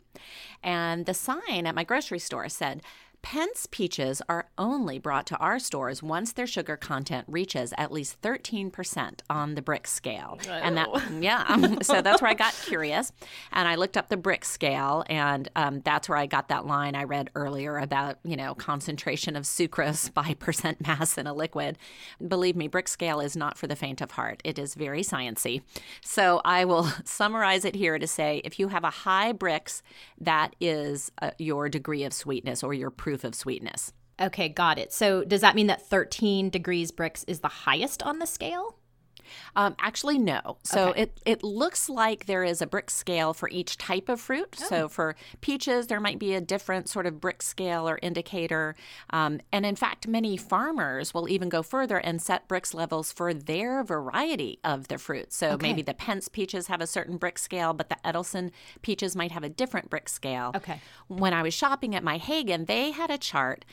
And 0.62 1.06
the 1.06 1.14
sign 1.14 1.66
at 1.66 1.74
my 1.74 1.82
grocery 1.82 2.20
store 2.20 2.48
said, 2.48 2.82
Pence 3.22 3.66
peaches 3.70 4.22
are 4.28 4.48
only 4.56 4.98
brought 4.98 5.26
to 5.26 5.36
our 5.38 5.58
stores 5.58 6.02
once 6.02 6.32
their 6.32 6.46
sugar 6.46 6.76
content 6.76 7.24
reaches 7.28 7.74
at 7.76 7.90
least 7.90 8.20
13% 8.22 9.20
on 9.28 9.54
the 9.56 9.62
Brix 9.62 9.88
scale. 9.88 10.38
And 10.48 10.76
that, 10.76 10.88
yeah, 11.20 11.80
so 11.82 12.02
that's 12.02 12.22
where 12.22 12.30
I 12.30 12.34
got 12.34 12.54
curious. 12.66 13.12
And 13.50 13.66
I 13.66 13.74
looked 13.74 13.96
up 13.96 14.08
the 14.08 14.16
Brix 14.16 14.44
scale, 14.44 15.04
and 15.08 15.48
um, 15.56 15.80
that's 15.80 16.08
where 16.08 16.18
I 16.18 16.26
got 16.26 16.48
that 16.48 16.66
line 16.66 16.94
I 16.94 17.04
read 17.04 17.30
earlier 17.34 17.78
about, 17.78 18.18
you 18.22 18.36
know, 18.36 18.54
concentration 18.54 19.34
of 19.34 19.44
sucrose 19.44 20.12
by 20.14 20.34
percent 20.34 20.86
mass 20.86 21.18
in 21.18 21.26
a 21.26 21.34
liquid. 21.34 21.78
Believe 22.26 22.54
me, 22.54 22.68
Brix 22.68 22.88
scale 22.88 23.20
is 23.20 23.36
not 23.36 23.58
for 23.58 23.66
the 23.66 23.76
faint 23.76 24.00
of 24.00 24.12
heart. 24.12 24.40
It 24.44 24.58
is 24.58 24.74
very 24.74 25.02
sciency. 25.02 25.62
So 26.00 26.40
I 26.44 26.64
will 26.64 26.84
summarize 27.04 27.64
it 27.64 27.74
here 27.74 27.98
to 27.98 28.06
say 28.06 28.40
if 28.44 28.58
you 28.58 28.68
have 28.68 28.84
a 28.84 28.90
high 28.90 29.32
Brix, 29.32 29.82
that 30.20 30.54
is 30.60 31.10
uh, 31.20 31.32
your 31.38 31.68
degree 31.68 32.04
of 32.04 32.12
sweetness 32.12 32.62
or 32.62 32.72
your 32.72 32.90
proof 33.06 33.22
of 33.22 33.36
sweetness. 33.36 33.92
Okay, 34.20 34.48
got 34.48 34.80
it. 34.80 34.92
So 34.92 35.22
does 35.22 35.40
that 35.42 35.54
mean 35.54 35.68
that 35.68 35.80
13 35.80 36.50
degrees 36.50 36.90
Brix 36.90 37.22
is 37.28 37.38
the 37.38 37.46
highest 37.46 38.02
on 38.02 38.18
the 38.18 38.26
scale? 38.26 38.78
Um, 39.54 39.74
actually, 39.80 40.18
no. 40.18 40.56
So 40.62 40.90
Okay. 40.90 41.02
it, 41.02 41.20
it 41.24 41.42
looks 41.44 41.88
like 41.88 42.26
there 42.26 42.44
is 42.44 42.60
a 42.62 42.66
Brix 42.66 42.90
scale 42.90 43.32
for 43.34 43.48
each 43.48 43.76
type 43.78 44.08
of 44.08 44.20
fruit. 44.20 44.56
Oh. 44.60 44.64
So 44.68 44.88
for 44.88 45.16
peaches, 45.40 45.86
there 45.86 46.00
might 46.00 46.18
be 46.18 46.34
a 46.34 46.40
different 46.40 46.88
sort 46.88 47.06
of 47.06 47.14
Brix 47.14 47.42
scale 47.42 47.88
or 47.88 47.98
indicator. 48.02 48.74
Um, 49.10 49.40
and 49.52 49.64
in 49.66 49.76
fact, 49.76 50.06
many 50.06 50.36
farmers 50.36 51.12
will 51.14 51.28
even 51.28 51.48
go 51.48 51.62
further 51.62 51.98
and 51.98 52.20
set 52.20 52.48
Brix 52.48 52.74
levels 52.74 53.12
for 53.12 53.32
their 53.34 53.82
variety 53.82 54.58
of 54.64 54.88
the 54.88 54.98
fruit. 54.98 55.32
So 55.32 55.50
Okay. 55.52 55.68
maybe 55.68 55.82
the 55.82 55.94
Pence 55.94 56.28
peaches 56.28 56.66
have 56.66 56.80
a 56.80 56.86
certain 56.86 57.18
Brix 57.18 57.38
scale, 57.38 57.72
but 57.72 57.88
the 57.88 57.96
Edelson 58.04 58.50
peaches 58.82 59.16
might 59.16 59.32
have 59.32 59.44
a 59.44 59.48
different 59.48 59.90
Brix 59.90 60.10
scale. 60.10 60.52
Okay. 60.54 60.80
When 61.08 61.32
I 61.32 61.42
was 61.42 61.54
shopping 61.54 61.94
at 61.94 62.02
my 62.04 62.18
Haggen, 62.18 62.66
they 62.66 62.90
had 62.90 63.10
a 63.10 63.18
chart 63.18 63.64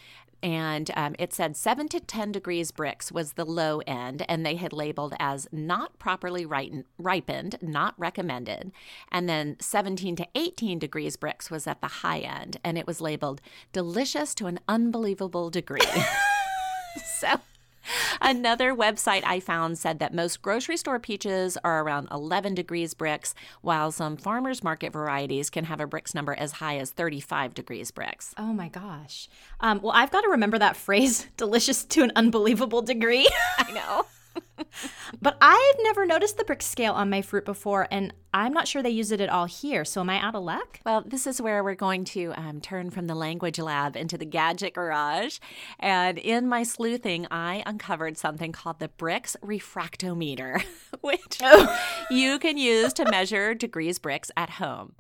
and 0.42 0.92
um, 0.98 1.16
it 1.20 1.34
said 1.34 1.56
7 1.56 1.88
to 1.88 2.02
10 2.02 2.34
degrees 2.34 2.70
Brix 2.72 3.12
was 3.14 3.34
the 3.34 3.46
low 3.46 3.80
end 3.88 4.26
and 4.28 4.46
they 4.46 4.56
had 4.56 4.74
labeled 4.74 5.14
as 5.18 5.43
not 5.52 5.98
properly 6.00 6.46
ripen- 6.46 6.86
ripened 6.98 7.58
not 7.62 7.94
recommended 7.98 8.72
and 9.12 9.28
then 9.28 9.56
17 9.60 10.16
to 10.16 10.28
18 10.36 10.80
degrees 10.80 11.18
Brix 11.18 11.50
was 11.50 11.68
at 11.68 11.82
the 11.82 11.88
high 11.88 12.20
end 12.20 12.58
and 12.64 12.78
it 12.78 12.88
was 12.88 13.02
labeled 13.02 13.42
delicious 13.72 14.34
to 14.36 14.48
an 14.48 14.60
unbelievable 14.68 15.50
degree 15.50 15.82
so 17.06 17.40
Another 18.22 18.74
website 18.74 19.24
I 19.26 19.40
found 19.40 19.78
said 19.78 20.00
that 20.00 20.14
most 20.14 20.42
grocery 20.42 20.78
store 20.78 21.00
peaches 21.00 21.58
are 21.64 21.84
around 21.84 22.08
11 22.12 22.56
degrees 22.56 22.94
Brix, 22.94 23.34
while 23.62 23.92
some 23.92 24.18
farmers 24.18 24.64
market 24.64 24.94
varieties 24.94 25.50
can 25.50 25.66
have 25.66 25.80
a 25.80 25.88
Brix 25.88 26.16
number 26.16 26.34
as 26.34 26.54
high 26.54 26.78
as 26.78 26.92
35 26.92 27.54
degrees 27.54 27.92
Brix. 27.92 28.34
Oh 28.38 28.54
my 28.54 28.70
gosh. 28.70 29.28
Um, 29.60 29.82
well, 29.82 29.92
I've 29.94 30.12
got 30.12 30.22
to 30.22 30.30
remember 30.30 30.58
that 30.60 30.78
phrase, 30.78 31.28
delicious 31.38 31.84
to 31.86 32.04
an 32.04 32.12
unbelievable 32.16 32.82
degree. 32.82 33.30
I 33.58 33.72
know. 33.72 34.06
But 35.22 35.38
I've 35.40 35.76
never 35.84 36.06
noticed 36.06 36.38
the 36.38 36.44
Brix 36.44 36.64
scale 36.64 36.94
on 36.94 37.10
my 37.10 37.22
fruit 37.22 37.46
before, 37.46 37.88
and 37.92 38.14
I'm 38.34 38.52
not 38.52 38.68
sure 38.68 38.82
they 38.82 38.90
use 38.90 39.12
it 39.12 39.22
at 39.22 39.30
all 39.30 39.46
here. 39.46 39.86
So 39.86 40.02
am 40.02 40.10
I 40.10 40.20
out 40.20 40.36
of 40.36 40.44
luck? 40.44 40.80
Well, 40.86 41.04
this 41.06 41.28
is 41.28 41.42
where 41.42 41.64
we're 41.64 41.76
going 41.76 42.04
to 42.06 42.34
um, 42.36 42.62
turn 42.62 42.90
from 42.90 43.08
the 43.08 43.16
language 43.16 43.60
lab 43.60 43.96
into 43.96 44.18
the 44.18 44.26
gadget 44.26 44.74
garage. 44.74 45.38
And 45.80 46.18
in 46.18 46.48
my 46.48 46.64
sleuthing, 46.64 47.28
I 47.30 47.62
uncovered 47.66 48.18
something 48.18 48.52
called 48.52 48.80
the 48.80 48.90
Brix 48.90 49.36
Refractometer, 49.44 50.64
which 51.02 51.42
you 52.10 52.40
can 52.40 52.58
use 52.58 52.92
to 52.94 53.10
measure 53.10 53.54
degrees 53.54 54.00
Brix 54.00 54.32
at 54.36 54.52
home. 54.52 54.94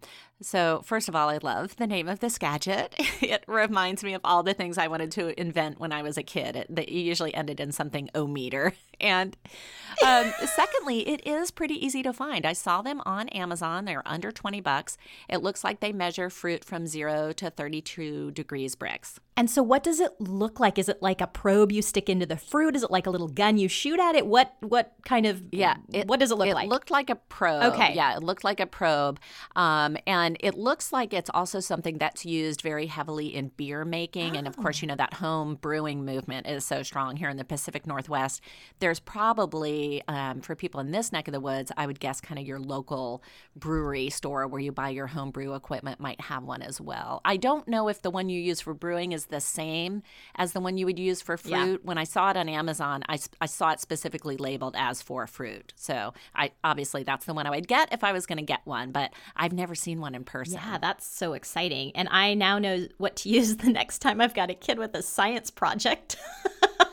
So, 0.43 0.81
first 0.83 1.07
of 1.07 1.15
all, 1.15 1.29
I 1.29 1.37
love 1.41 1.77
the 1.77 1.87
name 1.87 2.09
of 2.09 2.19
this 2.19 2.37
gadget. 2.37 2.95
It 3.23 3.45
reminds 3.47 4.03
me 4.03 4.13
of 4.13 4.21
all 4.25 4.43
the 4.43 4.53
things 4.53 4.77
I 4.77 4.87
wanted 4.87 5.09
to 5.11 5.39
invent 5.39 5.79
when 5.79 5.93
I 5.93 6.01
was 6.01 6.17
a 6.17 6.23
kid. 6.23 6.57
It, 6.57 6.75
that 6.75 6.89
usually 6.89 7.33
ended 7.33 7.59
in 7.61 7.71
something 7.71 8.09
o 8.13 8.27
meter. 8.27 8.73
And 8.99 9.37
um, 10.05 10.33
secondly, 10.45 11.07
it 11.07 11.25
is 11.25 11.51
pretty 11.51 11.83
easy 11.85 12.03
to 12.03 12.13
find. 12.13 12.45
I 12.45 12.53
saw 12.53 12.81
them 12.81 13.01
on 13.05 13.29
Amazon. 13.29 13.85
They're 13.85 14.07
under 14.07 14.31
20 14.31 14.61
bucks. 14.61 14.97
It 15.29 15.43
looks 15.43 15.63
like 15.63 15.79
they 15.79 15.91
measure 15.91 16.29
fruit 16.29 16.63
from 16.63 16.87
0 16.87 17.33
to 17.33 17.49
32 17.49 18.31
degrees 18.31 18.75
Brix. 18.75 19.19
And 19.35 19.49
so, 19.49 19.63
what 19.63 19.83
does 19.83 19.99
it 19.99 20.11
look 20.19 20.59
like? 20.59 20.77
Is 20.77 20.87
it 20.87 21.01
like 21.01 21.19
a 21.21 21.27
probe 21.27 21.71
you 21.71 21.81
stick 21.81 22.07
into 22.09 22.25
the 22.25 22.37
fruit? 22.37 22.75
Is 22.75 22.83
it 22.83 22.91
like 22.91 23.07
a 23.07 23.09
little 23.09 23.27
gun 23.27 23.57
you 23.57 23.67
shoot 23.67 23.99
at 23.99 24.15
it? 24.15 24.27
What 24.27 24.53
what 24.61 24.93
kind 25.05 25.25
of 25.25 25.41
Yeah. 25.51 25.77
what 26.05 26.19
does 26.19 26.31
it 26.31 26.35
look 26.35 26.47
it 26.47 26.53
like? 26.53 26.65
It 26.67 26.69
looked 26.69 26.91
like 26.91 27.09
a 27.09 27.15
probe. 27.15 27.73
Okay. 27.73 27.93
Yeah, 27.95 28.15
it 28.15 28.23
looked 28.23 28.43
like 28.43 28.59
a 28.59 28.67
probe. 28.67 29.19
Um, 29.55 29.97
and 30.05 30.37
it 30.39 30.55
looks 30.55 30.93
like 30.93 31.13
it's 31.13 31.29
also 31.33 31.59
something 31.59 31.97
that's 31.97 32.25
used 32.25 32.61
very 32.61 32.85
heavily 32.85 33.33
in 33.33 33.49
beer 33.57 33.85
making. 33.85 34.37
And 34.37 34.47
of 34.47 34.55
course, 34.55 34.81
you 34.81 34.87
know, 34.87 34.95
that 34.95 35.15
home 35.15 35.55
brewing 35.55 36.05
movement 36.05 36.47
is 36.47 36.65
so 36.65 36.83
strong 36.83 37.15
here 37.15 37.29
in 37.29 37.37
the 37.37 37.43
Pacific 37.43 37.87
Northwest. 37.87 38.41
There's 38.79 38.99
probably, 38.99 40.03
um, 40.07 40.41
for 40.41 40.55
people 40.55 40.79
in 40.79 40.91
this 40.91 41.11
neck 41.11 41.27
of 41.27 41.31
the 41.33 41.39
woods, 41.39 41.71
I 41.75 41.87
would 41.87 41.99
guess 41.99 42.21
kind 42.21 42.39
of 42.39 42.45
your 42.45 42.59
local 42.59 43.23
brewery 43.55 44.09
store 44.09 44.47
where 44.47 44.61
you 44.61 44.71
buy 44.71 44.89
your 44.89 45.07
home 45.07 45.31
brew 45.31 45.55
equipment 45.55 45.99
might 45.99 46.21
have 46.21 46.43
one 46.43 46.61
as 46.61 46.79
well. 46.79 47.21
I 47.25 47.37
don't 47.37 47.67
know 47.67 47.87
if 47.87 48.01
the 48.01 48.11
one 48.11 48.29
you 48.29 48.39
use 48.39 48.61
for 48.61 48.73
brewing 48.73 49.11
is 49.11 49.22
the 49.25 49.39
same 49.41 50.03
as 50.35 50.53
the 50.53 50.59
one 50.59 50.77
you 50.77 50.85
would 50.85 50.99
use 50.99 51.21
for 51.21 51.37
Yeah. 51.43 51.63
fruit 51.63 51.85
when 51.85 51.97
I 51.97 52.03
saw 52.03 52.29
it 52.31 52.37
on 52.37 52.47
Amazon, 52.49 53.03
I 53.07 53.45
saw 53.45 53.71
it 53.71 53.79
specifically 53.79 54.37
labeled 54.37 54.75
as 54.77 55.01
for 55.01 55.25
fruit. 55.27 55.73
So 55.75 56.13
I 56.35 56.51
obviously 56.63 57.03
that's 57.03 57.25
the 57.25 57.33
one 57.33 57.45
I 57.47 57.49
would 57.51 57.67
get 57.67 57.91
if 57.93 58.03
I 58.03 58.11
was 58.11 58.25
going 58.25 58.37
to 58.39 58.43
get 58.43 58.61
one, 58.65 58.91
but 58.91 59.11
I've 59.35 59.53
never 59.53 59.75
seen 59.75 59.99
one 60.01 60.15
in 60.15 60.23
person. 60.23 60.55
yeah, 60.55 60.77
that's 60.77 61.05
so 61.05 61.33
exciting. 61.33 61.91
And 61.95 62.07
I 62.09 62.33
now 62.33 62.59
know 62.59 62.87
what 62.97 63.15
to 63.17 63.29
use 63.37 63.57
the 63.57 63.69
next 63.71 63.99
time 63.99 64.21
I've 64.21 64.33
got 64.33 64.49
a 64.49 64.53
kid 64.55 64.77
with 64.79 64.95
a 64.95 65.01
science 65.01 65.49
project. 65.51 66.15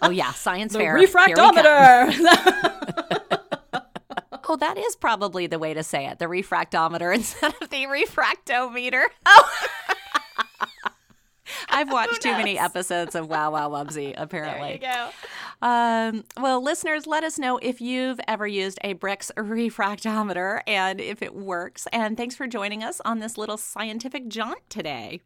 Oh 0.02 0.10
yeah, 0.10 0.32
science 0.32 0.72
fair. 0.76 0.96
Here 0.96 1.06
we 1.06 1.06
come. 1.34 1.56
refractometer. 1.56 3.30
Oh, 4.52 4.56
that 4.56 4.76
is 4.78 4.96
probably 4.96 5.46
the 5.46 5.60
way 5.60 5.74
to 5.74 5.84
say 5.84 6.06
it. 6.08 6.18
The 6.18 6.24
refractometer 6.24 7.14
instead 7.14 7.54
of 7.62 7.70
the 7.70 7.84
refractometer. 7.86 9.04
Oh. 9.24 9.50
I've 11.70 11.90
watched 11.90 12.20
too 12.20 12.32
many 12.32 12.58
episodes 12.58 13.14
of 13.14 13.28
Wow 13.28 13.52
Wow 13.52 13.70
Wubbzy, 13.70 14.14
apparently. 14.16 14.78
There 14.80 14.90
you 14.90 15.10
go. 15.60 15.66
Um, 15.66 16.24
well, 16.40 16.62
listeners, 16.62 17.06
let 17.06 17.24
us 17.24 17.38
know 17.38 17.58
if 17.58 17.80
you've 17.80 18.20
ever 18.26 18.46
used 18.46 18.78
a 18.82 18.94
Brix 18.94 19.30
refractometer 19.34 20.62
and 20.66 21.00
if 21.00 21.22
it 21.22 21.34
works. 21.34 21.86
And 21.92 22.16
thanks 22.16 22.34
for 22.34 22.46
joining 22.46 22.82
us 22.82 23.00
on 23.04 23.18
this 23.18 23.36
little 23.36 23.56
scientific 23.56 24.28
jaunt 24.28 24.58
today. 24.68 25.20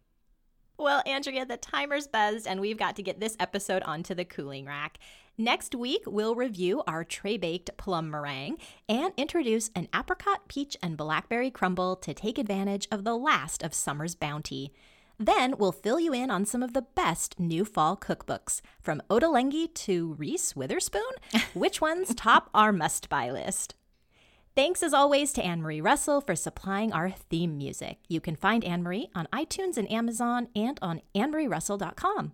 Well, 0.77 1.03
Andrea, 1.07 1.47
the 1.47 1.57
timer's 1.57 2.09
buzzed, 2.09 2.49
and 2.49 2.61
we've 2.61 2.77
got 2.79 2.97
to 2.97 3.03
get 3.03 3.21
this 3.21 3.37
episode 3.39 3.85
onto 3.85 4.13
the 4.13 4.25
cooling 4.25 4.67
rack. 4.67 4.99
Next 5.39 5.75
week, 5.75 6.03
we'll 6.07 6.35
review 6.35 6.83
our 6.87 7.05
tray 7.05 7.37
baked 7.37 7.77
plum 7.77 8.11
meringue 8.11 8.59
and 8.89 9.13
introduce 9.17 9.71
an 9.77 9.89
apricot, 9.95 10.49
peach, 10.49 10.77
and 10.83 10.97
blackberry 10.97 11.51
crumble 11.51 11.95
to 11.97 12.13
take 12.13 12.39
advantage 12.39 12.89
of 12.91 13.05
the 13.05 13.17
last 13.17 13.63
of 13.63 13.73
summer's 13.73 14.15
bounty. 14.17 14.73
Then 15.19 15.57
we'll 15.59 15.73
fill 15.73 16.01
you 16.01 16.13
in 16.13 16.31
on 16.31 16.45
some 16.45 16.63
of 16.63 16.73
the 16.73 16.83
best 16.83 17.39
new 17.39 17.65
fall 17.65 17.97
cookbooks, 17.97 18.61
from 18.81 19.03
Ottolenghi 19.09 19.73
to 19.75 20.15
Reese 20.15 20.57
Witherspoon. 20.57 21.03
Which 21.55 21.81
ones 21.81 22.15
top 22.15 22.51
our 22.53 22.73
must 22.73 23.09
buy 23.09 23.31
list? 23.31 23.75
Thanks 24.57 24.83
as 24.85 24.95
always 24.95 25.33
to 25.33 25.45
Anne 25.45 25.63
Marie 25.63 25.81
Russell 25.81 26.21
for 26.21 26.37
supplying 26.37 26.93
our 26.93 27.11
theme 27.11 27.59
music. 27.59 27.99
You 28.09 28.21
can 28.21 28.37
find 28.37 28.65
Anne 28.65 28.85
Marie 28.85 29.11
on 29.15 29.27
iTunes 29.33 29.77
and 29.77 29.91
Amazon 29.91 30.49
and 30.55 30.79
on 30.81 31.01
annemarierussell.com. 31.15 32.33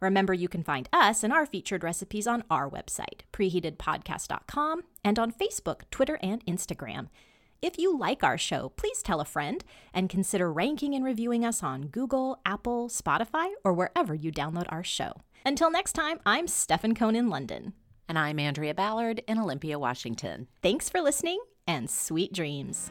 Remember, 0.00 0.32
you 0.32 0.48
can 0.48 0.64
find 0.64 0.88
us 0.92 1.22
and 1.22 1.32
our 1.32 1.46
featured 1.46 1.84
recipes 1.84 2.26
on 2.26 2.42
our 2.50 2.68
website, 2.68 3.20
preheatedpodcast.com, 3.32 4.82
and 5.04 5.18
on 5.18 5.30
Facebook, 5.30 5.82
Twitter, 5.90 6.18
and 6.22 6.44
Instagram. 6.46 7.08
If 7.62 7.78
you 7.78 7.96
like 7.96 8.24
our 8.24 8.36
show, 8.36 8.70
please 8.70 9.04
tell 9.04 9.20
a 9.20 9.24
friend 9.24 9.62
and 9.94 10.10
consider 10.10 10.52
ranking 10.52 10.94
and 10.96 11.04
reviewing 11.04 11.44
us 11.44 11.62
on 11.62 11.86
Google, 11.86 12.40
Apple, 12.44 12.88
Spotify, 12.88 13.50
or 13.62 13.72
wherever 13.72 14.16
you 14.16 14.32
download 14.32 14.66
our 14.70 14.82
show. 14.82 15.12
Until 15.46 15.70
next 15.70 15.92
time, 15.92 16.18
I'm 16.26 16.48
Stefan 16.48 16.96
Cohn 16.96 17.14
in 17.14 17.30
London. 17.30 17.74
And 18.08 18.18
I'm 18.18 18.40
Andrea 18.40 18.74
Ballard 18.74 19.22
in 19.28 19.38
Olympia, 19.38 19.78
Washington. 19.78 20.48
Thanks 20.60 20.90
for 20.90 21.00
listening 21.00 21.38
and 21.68 21.88
sweet 21.88 22.32
dreams. 22.32 22.90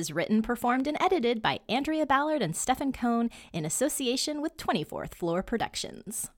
Is 0.00 0.10
written, 0.10 0.42
performed, 0.42 0.88
and 0.88 0.96
edited 1.00 1.40
by 1.40 1.60
Andrea 1.68 2.06
Ballard 2.06 2.42
and 2.42 2.56
Stefan 2.56 2.90
Cohn 2.90 3.30
in 3.52 3.64
association 3.64 4.40
with 4.40 4.56
24th 4.56 5.14
Floor 5.14 5.42
Productions. 5.44 6.30